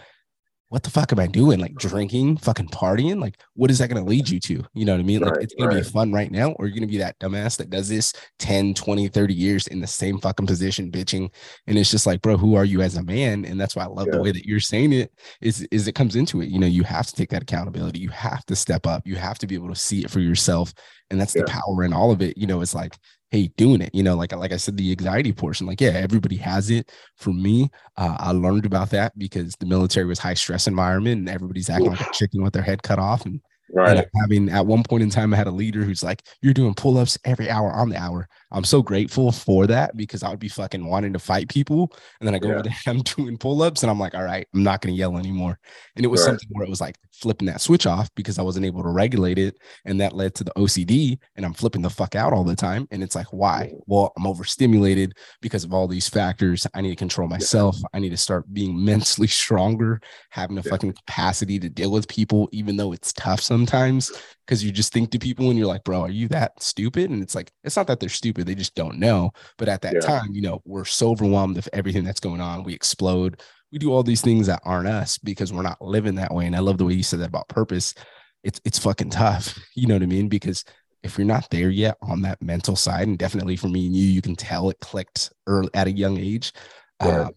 [0.70, 1.58] what the fuck am I doing?
[1.58, 3.20] Like drinking, fucking partying?
[3.20, 4.64] Like, what is that going to lead you to?
[4.72, 5.20] You know what I mean?
[5.20, 5.78] Like, right, it's going right.
[5.78, 8.12] to be fun right now, or you're going to be that dumbass that does this
[8.38, 11.28] 10, 20, 30 years in the same fucking position, bitching.
[11.66, 13.44] And it's just like, bro, who are you as a man?
[13.44, 14.18] And that's why I love yeah.
[14.18, 16.48] the way that you're saying it is, is it comes into it.
[16.48, 17.98] You know, you have to take that accountability.
[17.98, 19.04] You have to step up.
[19.04, 20.72] You have to be able to see it for yourself.
[21.10, 21.42] And that's yeah.
[21.42, 22.38] the power in all of it.
[22.38, 22.96] You know, it's like,
[23.30, 26.36] hey doing it you know like like i said the anxiety portion like yeah everybody
[26.36, 30.66] has it for me uh, i learned about that because the military was high stress
[30.66, 33.40] environment and everybody's acting like a chicken with their head cut off and
[33.72, 33.98] Right.
[33.98, 36.74] And having at one point in time, I had a leader who's like, "You're doing
[36.74, 40.48] pull-ups every hour on the hour." I'm so grateful for that because I would be
[40.48, 42.54] fucking wanting to fight people, and then I go yeah.
[42.54, 45.16] over there, and I'm doing pull-ups, and I'm like, "All right, I'm not gonna yell
[45.18, 45.58] anymore."
[45.96, 46.28] And it was right.
[46.28, 49.38] something where it was like flipping that switch off because I wasn't able to regulate
[49.38, 52.56] it, and that led to the OCD, and I'm flipping the fuck out all the
[52.56, 52.88] time.
[52.90, 53.72] And it's like, why?
[53.86, 56.66] Well, I'm overstimulated because of all these factors.
[56.74, 57.76] I need to control myself.
[57.78, 57.88] Yeah.
[57.94, 60.70] I need to start being mentally stronger, having a yeah.
[60.70, 64.10] fucking capacity to deal with people, even though it's tough sometimes
[64.50, 67.08] because you just think to people and you're like, bro, are you that stupid?
[67.08, 69.30] And it's like, it's not that they're stupid, they just don't know.
[69.58, 70.00] But at that yeah.
[70.00, 72.64] time, you know, we're so overwhelmed with everything that's going on.
[72.64, 73.40] We explode.
[73.70, 76.46] We do all these things that aren't us because we're not living that way.
[76.46, 77.94] And I love the way you said that about purpose.
[78.42, 79.56] It's it's fucking tough.
[79.76, 80.28] You know what I mean?
[80.28, 80.64] Because
[81.04, 84.04] if you're not there yet on that mental side, and definitely for me and you,
[84.04, 86.52] you can tell it clicked early at a young age.
[87.00, 87.26] Yeah.
[87.26, 87.30] Um,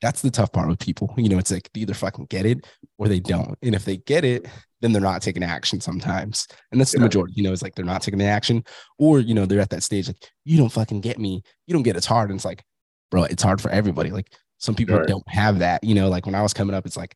[0.00, 1.12] that's the tough part with people.
[1.16, 2.66] You know, it's like they either fucking get it
[2.98, 3.56] or they don't.
[3.62, 4.46] And if they get it,
[4.80, 6.48] then they're not taking action sometimes.
[6.72, 7.00] And that's yeah.
[7.00, 8.64] the majority, you know, it's like they're not taking the action,
[8.98, 11.42] or you know, they're at that stage like, you don't fucking get me.
[11.66, 12.30] You don't get it's hard.
[12.30, 12.64] And it's like,
[13.10, 14.10] bro, it's hard for everybody.
[14.10, 15.84] Like some people don't have that.
[15.84, 17.14] You know, like when I was coming up, it's like,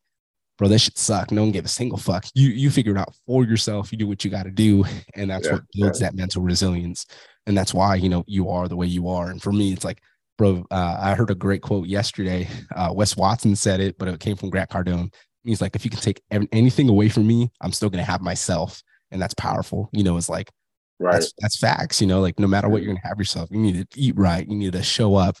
[0.57, 1.31] bro, that shit suck.
[1.31, 2.25] No one gave a single fuck.
[2.35, 3.91] You you figure it out for yourself.
[3.91, 4.85] You do what you got to do.
[5.15, 5.53] And that's yeah.
[5.53, 6.07] what builds yeah.
[6.07, 7.05] that mental resilience.
[7.47, 9.29] And that's why, you know, you are the way you are.
[9.29, 10.01] And for me, it's like
[10.37, 10.65] bro.
[10.71, 12.47] Uh, I heard a great quote yesterday.
[12.75, 15.13] Uh, Wes Watson said it, but it came from Grant Cardone.
[15.43, 18.81] He's like, if you can take anything away from me, I'm still gonna have myself,
[19.11, 19.89] and that's powerful.
[19.93, 20.51] You know, it's like
[20.99, 21.13] right.
[21.13, 22.01] that's that's facts.
[22.01, 24.47] You know, like no matter what you're gonna have yourself, you need to eat right,
[24.47, 25.37] you need to show up.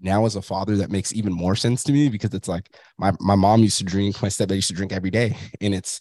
[0.00, 3.12] Now, as a father, that makes even more sense to me because it's like my
[3.20, 6.00] my mom used to drink, my stepdad used to drink every day, and it's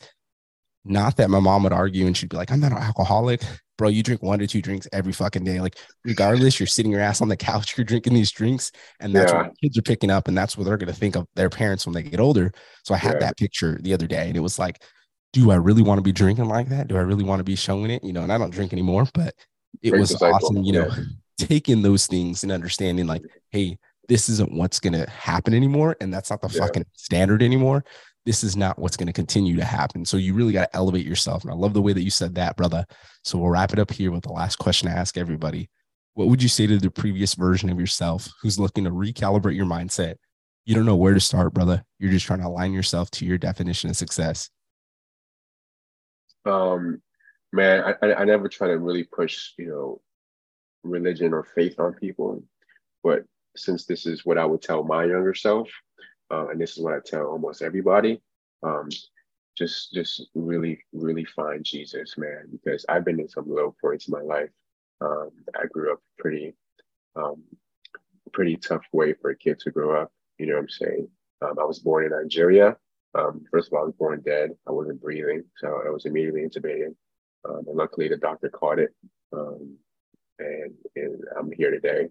[0.90, 3.42] not that my mom would argue and she'd be like, I'm not an alcoholic.
[3.78, 5.62] Bro, you drink one to two drinks every fucking day.
[5.62, 9.32] Like, regardless, you're sitting your ass on the couch, you're drinking these drinks, and that's
[9.32, 9.44] yeah.
[9.44, 11.94] what kids are picking up, and that's what they're gonna think of their parents when
[11.94, 12.52] they get older.
[12.84, 13.20] So I had yeah.
[13.20, 14.82] that picture the other day, and it was like,
[15.32, 16.88] do I really want to be drinking like that?
[16.88, 18.04] Do I really want to be showing it?
[18.04, 19.36] You know, and I don't drink anymore, but
[19.84, 20.90] it was awesome, you know,
[21.38, 23.22] taking those things and understanding like,
[23.52, 26.62] hey, this isn't what's gonna happen anymore, and that's not the yeah.
[26.62, 27.84] fucking standard anymore
[28.28, 30.04] this is not what's going to continue to happen.
[30.04, 31.44] So you really got to elevate yourself.
[31.44, 32.86] And I love the way that you said that, brother.
[33.24, 35.70] So we'll wrap it up here with the last question I ask everybody.
[36.14, 39.66] What would you say to the previous version of yourself who's looking to recalibrate your
[39.66, 40.16] mindset?
[40.66, 41.86] You don't know where to start, brother.
[42.00, 44.50] You're just trying to align yourself to your definition of success.
[46.46, 47.02] Um,
[47.54, 50.02] man, I, I never try to really push, you know,
[50.84, 52.44] religion or faith on people.
[53.06, 53.24] But
[53.56, 55.70] since this is what I would tell my younger self,
[56.32, 58.22] uh, and this is what I tell almost everybody.
[58.64, 58.90] Um,
[59.58, 64.12] just, just really, really find Jesus, man, because I've been in some low points in
[64.14, 64.50] my life.
[65.02, 66.54] Um, I grew up pretty,
[67.16, 67.44] um,
[68.34, 70.12] pretty tough way for a kid to grow up.
[70.38, 71.08] You know what I'm saying?
[71.42, 72.78] Um, I was born in Nigeria.
[73.16, 74.52] Um, first of all, I was born dead.
[74.68, 76.94] I wasn't breathing, so I was immediately intubated.
[77.48, 78.94] Um, and luckily, the doctor caught it,
[80.40, 82.10] and, and I'm here today.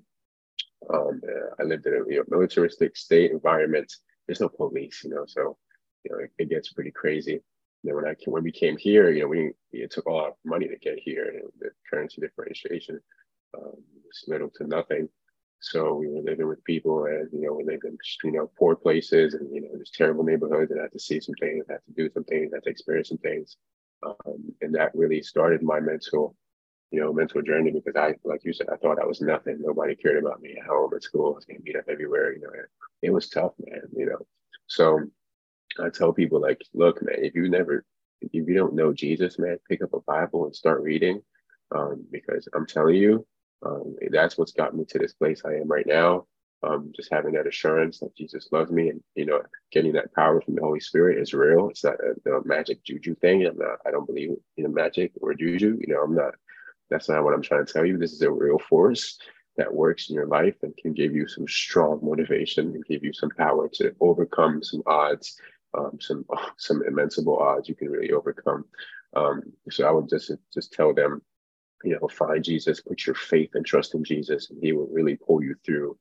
[0.92, 3.92] Um, uh, I lived in a you know, militaristic state environment.
[4.26, 5.56] There's no police, you know, so
[6.04, 7.34] you know it, it gets pretty crazy.
[7.34, 7.42] And
[7.84, 10.28] then when I came, when we came here, you know, we it took a lot
[10.28, 13.00] of money to get here, the currency differentiation
[13.56, 13.72] um,
[14.04, 15.08] was little to nothing.
[15.60, 18.76] So we were living with people, and you know, we lived in you know poor
[18.76, 21.74] places, and you know, just terrible neighborhoods, and I had to see some things, I
[21.74, 23.56] had to do some things, I had to experience some things,
[24.04, 26.36] um, and that really started my mental
[26.90, 29.58] you know, mental journey because I, like you said, I thought I was nothing.
[29.60, 31.32] Nobody cared about me at home, at school.
[31.32, 32.32] I was getting beat up everywhere.
[32.32, 32.50] You know,
[33.02, 33.82] it was tough, man.
[33.94, 34.26] You know,
[34.66, 35.00] so
[35.80, 37.84] I tell people like, look, man, if you never,
[38.20, 41.20] if you don't know Jesus, man, pick up a Bible and start reading,
[41.74, 43.26] um, because I'm telling you,
[43.64, 46.26] um, that's what's got me to this place I am right now.
[46.62, 50.40] Um, just having that assurance that Jesus loves me, and you know, getting that power
[50.40, 51.68] from the Holy Spirit is real.
[51.68, 53.44] It's not a, a magic juju thing.
[53.46, 53.78] I'm not.
[53.86, 55.78] I don't believe in magic or juju.
[55.80, 56.34] You know, I'm not
[56.90, 57.98] that's not what I'm trying to tell you.
[57.98, 59.18] This is a real force
[59.56, 63.12] that works in your life and can give you some strong motivation and give you
[63.12, 65.40] some power to overcome some odds,
[65.76, 66.24] um, some
[66.56, 68.64] some immensible odds you can really overcome.
[69.14, 71.22] Um, so I would just just tell them,
[71.84, 75.16] you know, find Jesus, put your faith and trust in Jesus, and He will really
[75.16, 75.98] pull you through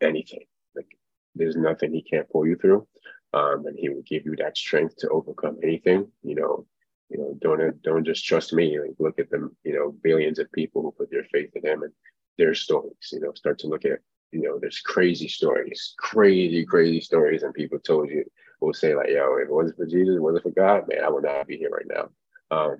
[0.00, 0.44] anything.
[0.74, 0.88] Like
[1.34, 2.86] there's nothing He can't pull you through,
[3.32, 6.08] um, and He will give you that strength to overcome anything.
[6.22, 6.66] You know,
[7.10, 8.78] you know, don't don't just trust me.
[8.78, 11.82] Like look at them, you know, billions of people who put their faith in him
[11.82, 11.92] and
[12.38, 13.10] their stories.
[13.12, 13.98] You know, start to look at,
[14.32, 18.24] you know, there's crazy stories, crazy, crazy stories, and people told you
[18.60, 21.10] will say like, yo, if it wasn't for Jesus, it wasn't for God, man, I
[21.10, 22.10] would not be here right now.
[22.56, 22.76] Um,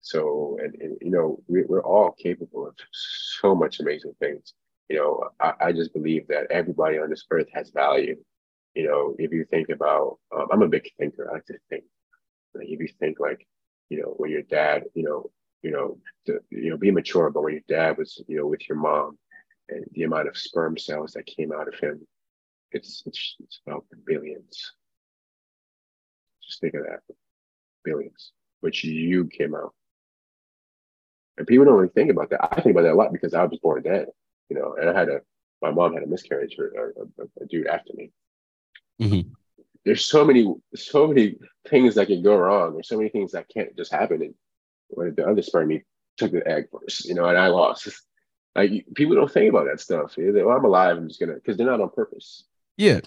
[0.00, 4.54] so, and, and you know, we, we're all capable of so much amazing things.
[4.88, 8.16] You know, I, I just believe that everybody on this earth has value.
[8.74, 11.28] You know, if you think about, um, I'm a big thinker.
[11.28, 11.84] I like to think.
[12.54, 13.46] Like if you think like
[13.88, 15.30] you know, when your dad, you know,
[15.62, 15.98] you know,
[16.50, 19.18] you know, be mature, but when your dad was, you know, with your mom
[19.68, 22.06] and the amount of sperm cells that came out of him,
[22.70, 24.72] it's, it's, it's about billions.
[26.44, 27.00] Just think of that,
[27.84, 29.74] billions, which you came out.
[31.36, 32.48] And people don't really think about that.
[32.52, 34.06] I think about that a lot because I was born dead,
[34.48, 35.20] you know, and I had a,
[35.62, 38.10] my mom had a miscarriage or a, a, a dude after me.
[39.00, 39.32] Mm-hmm
[39.84, 41.36] there's so many so many
[41.68, 42.74] things that can go wrong.
[42.74, 44.22] There's so many things that can't just happen.
[44.22, 44.34] And
[44.88, 45.70] when the other sperm
[46.16, 47.88] took the egg first, you know, and I lost.
[48.56, 50.14] Like people don't think about that stuff.
[50.16, 50.96] Well, I'm alive.
[50.96, 52.44] I'm just gonna because they're not on purpose.
[52.76, 53.00] Yeah,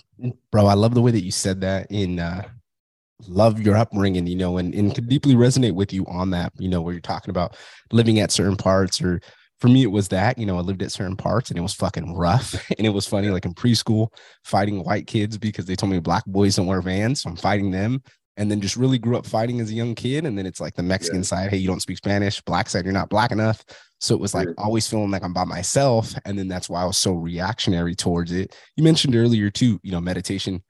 [0.50, 0.66] bro.
[0.66, 1.88] I love the way that you said that.
[1.92, 2.48] In uh,
[3.28, 6.54] love your upbringing, you know, and and could deeply resonate with you on that.
[6.58, 7.58] You know, where you're talking about
[7.92, 9.20] living at certain parts or
[9.62, 11.74] for me, it was that, you know, I lived at certain parts and it was
[11.76, 12.56] fucking rough.
[12.78, 14.08] And it was funny, like in preschool,
[14.44, 17.22] fighting white kids because they told me black boys don't wear vans.
[17.22, 18.02] So I'm fighting them.
[18.38, 20.26] And then just really grew up fighting as a young kid.
[20.26, 21.26] And then it's like the Mexican yeah.
[21.26, 22.42] side, hey, you don't speak Spanish.
[22.42, 23.64] Black side, you're not black enough.
[24.00, 26.16] So it was like always feeling like I'm by myself.
[26.26, 28.56] And then that's why I was so reactionary towards it.
[28.76, 30.64] You mentioned earlier too, you know, meditation.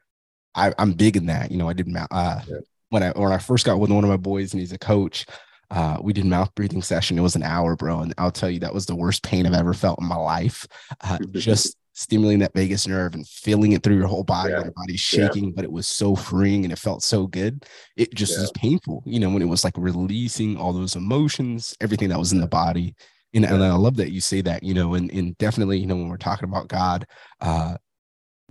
[0.53, 1.49] I, am big in that.
[1.49, 2.57] You know, I did uh, yeah.
[2.89, 5.25] when I when I first got with one of my boys and he's a coach
[5.71, 7.17] uh, we did mouth breathing session.
[7.17, 9.53] It was an hour, bro, and I'll tell you that was the worst pain I've
[9.53, 10.67] ever felt in my life.
[11.01, 14.51] Uh, just stimulating that vagus nerve and feeling it through your whole body.
[14.51, 14.63] Yeah.
[14.63, 15.51] Your body's shaking, yeah.
[15.55, 17.65] but it was so freeing and it felt so good.
[17.95, 18.41] It just yeah.
[18.41, 22.33] was painful, you know, when it was like releasing all those emotions, everything that was
[22.33, 22.93] in the body.
[23.33, 25.95] And, and I love that you say that, you know, and, and definitely, you know,
[25.95, 27.05] when we're talking about God,
[27.39, 27.77] uh,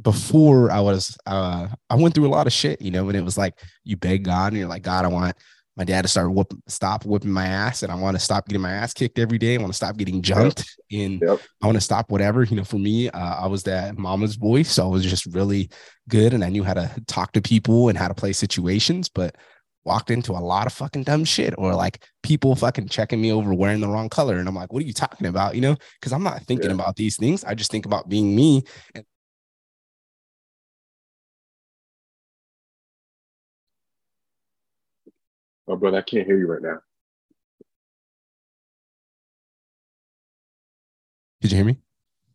[0.01, 3.25] before I was, uh, I went through a lot of shit, you know, and it
[3.25, 5.37] was like you beg God and you're like, God, I want
[5.77, 8.61] my dad to start whoop, stop whipping my ass, and I want to stop getting
[8.61, 9.55] my ass kicked every day.
[9.55, 11.01] I want to stop getting jumped, yep.
[11.01, 11.41] and yep.
[11.63, 12.43] I want to stop whatever.
[12.43, 15.71] You know, for me, uh, I was that mama's boy, so I was just really
[16.09, 19.37] good, and I knew how to talk to people and how to play situations, but
[19.85, 23.55] walked into a lot of fucking dumb shit or like people fucking checking me over
[23.55, 26.13] wearing the wrong color and i'm like what are you talking about you know because
[26.13, 26.75] i'm not thinking yeah.
[26.75, 28.63] about these things i just think about being me
[28.95, 29.05] and
[35.71, 36.81] Oh, brother, I can't hear you right now.
[41.41, 41.79] Did you hear me?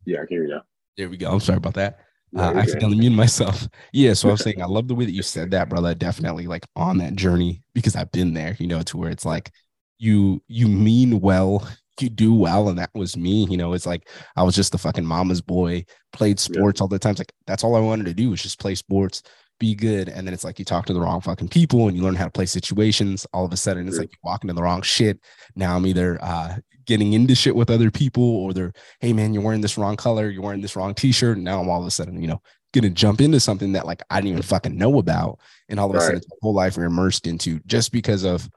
[0.06, 0.62] Yeah, I can hear you now.
[0.96, 1.30] There we go.
[1.30, 2.00] I'm sorry about that.
[2.38, 3.68] uh, I accidentally muted myself.
[3.92, 5.94] Yeah, so I was saying I love the way that you said that, brother.
[5.94, 9.52] Definitely like on that journey because I've been there, you know, to where it's like
[10.00, 11.68] you you mean well,
[12.00, 13.48] you do well, and that was me.
[13.50, 14.08] You know, it's like
[14.38, 15.84] I was just the fucking mama's boy,
[16.14, 16.84] played sports yeah.
[16.84, 17.12] all the time.
[17.12, 19.24] It's like that's all I wanted to do was just play sports
[19.60, 20.10] be good.
[20.10, 22.26] And then it's like you talk to the wrong fucking people and you learn how
[22.26, 23.26] to play situations.
[23.34, 25.20] All of a sudden, it's like you walk into the wrong shit.
[25.56, 29.44] Now I'm either uh, getting into shit with other people or they're, hey man, you're
[29.44, 31.38] wearing this wrong color, you're wearing this wrong t-shirt.
[31.38, 32.42] And now I'm all of a sudden, you know,
[32.74, 35.40] gonna jump into something that like I didn't even fucking know about.
[35.70, 38.50] And all of a sudden, it's whole life you're immersed into just because of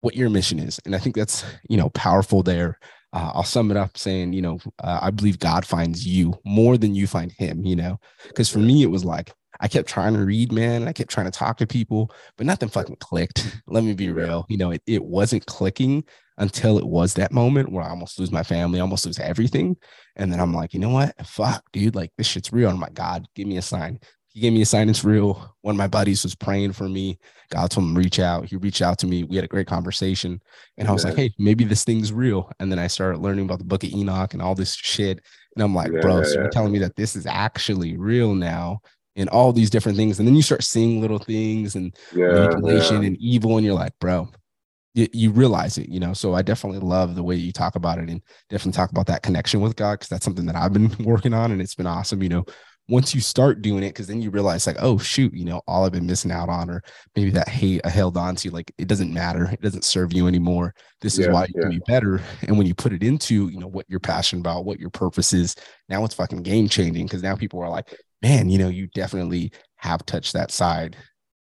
[0.00, 0.80] what your mission is.
[0.84, 2.78] And I think that's, you know, powerful there.
[3.12, 6.76] Uh, I'll sum it up saying, you know, uh, I believe God finds you more
[6.76, 7.98] than you find him, you know,
[8.28, 11.10] because for me, it was like, I kept trying to read, man, and I kept
[11.10, 13.60] trying to talk to people, but nothing fucking clicked.
[13.66, 14.46] Let me be real.
[14.48, 16.04] You know, it, it wasn't clicking
[16.38, 19.76] until it was that moment where I almost lose my family, almost lose everything.
[20.16, 21.14] And then I'm like, you know what?
[21.26, 22.70] Fuck, dude, like this shit's real.
[22.70, 24.00] Oh my God, give me a sign.
[24.28, 25.56] He gave me a sign it's real.
[25.62, 27.18] One of my buddies was praying for me.
[27.48, 28.44] God told him to reach out.
[28.44, 29.24] He reached out to me.
[29.24, 30.42] We had a great conversation.
[30.76, 31.10] And I was yeah.
[31.10, 32.52] like, hey, maybe this thing's real.
[32.60, 35.22] And then I started learning about the book of Enoch and all this shit.
[35.54, 36.40] And I'm like, yeah, bro, so yeah.
[36.40, 38.82] you're telling me that this is actually real now
[39.16, 40.18] and all these different things.
[40.18, 43.08] And then you start seeing little things and yeah, manipulation yeah.
[43.08, 44.28] and evil, and you're like, bro,
[44.94, 46.12] you, you, realize it, you know.
[46.12, 49.22] So I definitely love the way you talk about it and definitely talk about that
[49.22, 52.22] connection with God because that's something that I've been working on and it's been awesome,
[52.22, 52.44] you know.
[52.88, 55.84] Once you start doing it, because then you realize, like, oh shoot, you know, all
[55.84, 56.84] I've been missing out on, or
[57.16, 60.28] maybe that hate I held on to, like, it doesn't matter, it doesn't serve you
[60.28, 60.72] anymore.
[61.00, 62.20] This is why you can be better.
[62.42, 65.32] And when you put it into, you know, what you're passionate about, what your purpose
[65.32, 65.56] is,
[65.88, 67.92] now it's fucking game changing because now people are like,
[68.26, 70.96] man, you know, you definitely have touched that side.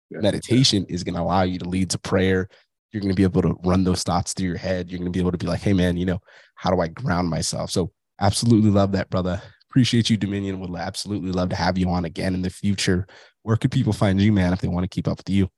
[0.10, 0.20] Yeah.
[0.20, 2.50] Meditation is going to allow you to lead to prayer.
[2.92, 4.90] You're going to be able to run those thoughts through your head.
[4.90, 6.20] You're going to be able to be like, hey, man, you know,
[6.56, 7.72] how do I ground myself?
[7.72, 9.42] So, absolutely love that, brother.
[9.70, 10.60] Appreciate you, Dominion.
[10.60, 13.08] Would absolutely love to have you on again in the future.
[13.42, 15.50] Where could people find you, man, if they want to keep up with you?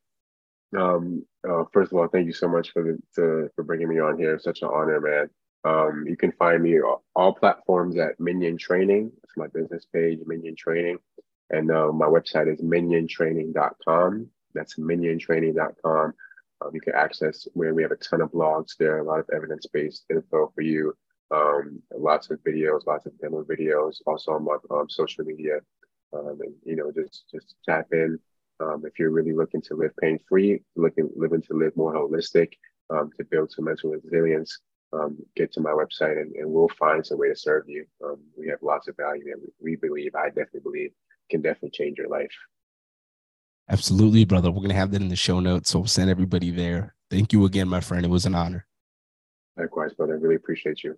[0.77, 3.99] Um, uh, first of all, thank you so much for the to, for bringing me
[3.99, 4.39] on here.
[4.39, 5.29] Such an honor, man.
[5.65, 9.11] Um, you can find me all, all platforms at Minion Training.
[9.37, 10.97] My business page, Minion Training.
[11.49, 14.27] And uh, my website is miniontraining.com.
[14.53, 16.13] That's miniontraining.com.
[16.61, 19.29] Um, you can access where we have a ton of blogs there, a lot of
[19.33, 20.93] evidence based info for you,
[21.31, 25.59] um, lots of videos, lots of demo videos, also on my um, social media.
[26.13, 28.17] Um, and, you know, just, just tap in.
[28.61, 32.53] Um, if you're really looking to live pain free, looking, living to live more holistic,
[32.89, 34.59] um, to build some mental resilience,
[34.93, 37.85] um, get to my website and, and, we'll find some way to serve you.
[38.03, 40.91] Um, we have lots of value and we, believe, I definitely believe,
[41.29, 42.31] can definitely change your life.
[43.69, 44.51] Absolutely, brother.
[44.51, 45.71] We're going to have that in the show notes.
[45.71, 46.93] So we'll send everybody there.
[47.09, 48.05] Thank you again, my friend.
[48.05, 48.65] It was an honor.
[49.57, 50.13] Likewise, brother.
[50.13, 50.97] I really appreciate you.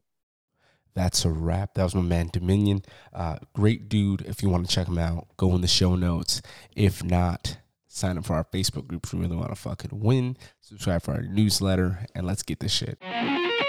[0.93, 1.75] That's a wrap.
[1.75, 2.81] That was my man Dominion.
[3.13, 4.21] Uh, great dude.
[4.21, 6.41] If you want to check him out, go in the show notes.
[6.75, 7.57] If not,
[7.87, 10.37] sign up for our Facebook group if you really want to fucking win.
[10.59, 12.97] Subscribe for our newsletter, and let's get this shit.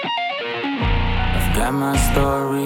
[0.05, 2.62] I've got my story,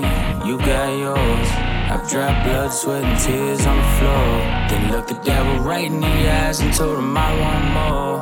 [0.46, 1.48] you got yours.
[1.92, 4.26] I've dropped blood, sweat, and tears on the floor.
[4.68, 8.18] Then looked the devil right in the eyes and told him I want more.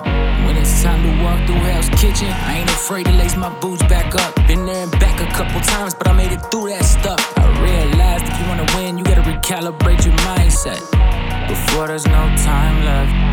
[0.47, 3.83] When it's time to walk through Hell's Kitchen, I ain't afraid to lace my boots
[3.85, 4.35] back up.
[4.47, 7.21] Been there and back a couple times, but I made it through that stuff.
[7.37, 10.81] I realized if you wanna win, you gotta recalibrate your mindset.
[11.49, 13.30] Before there's no time left.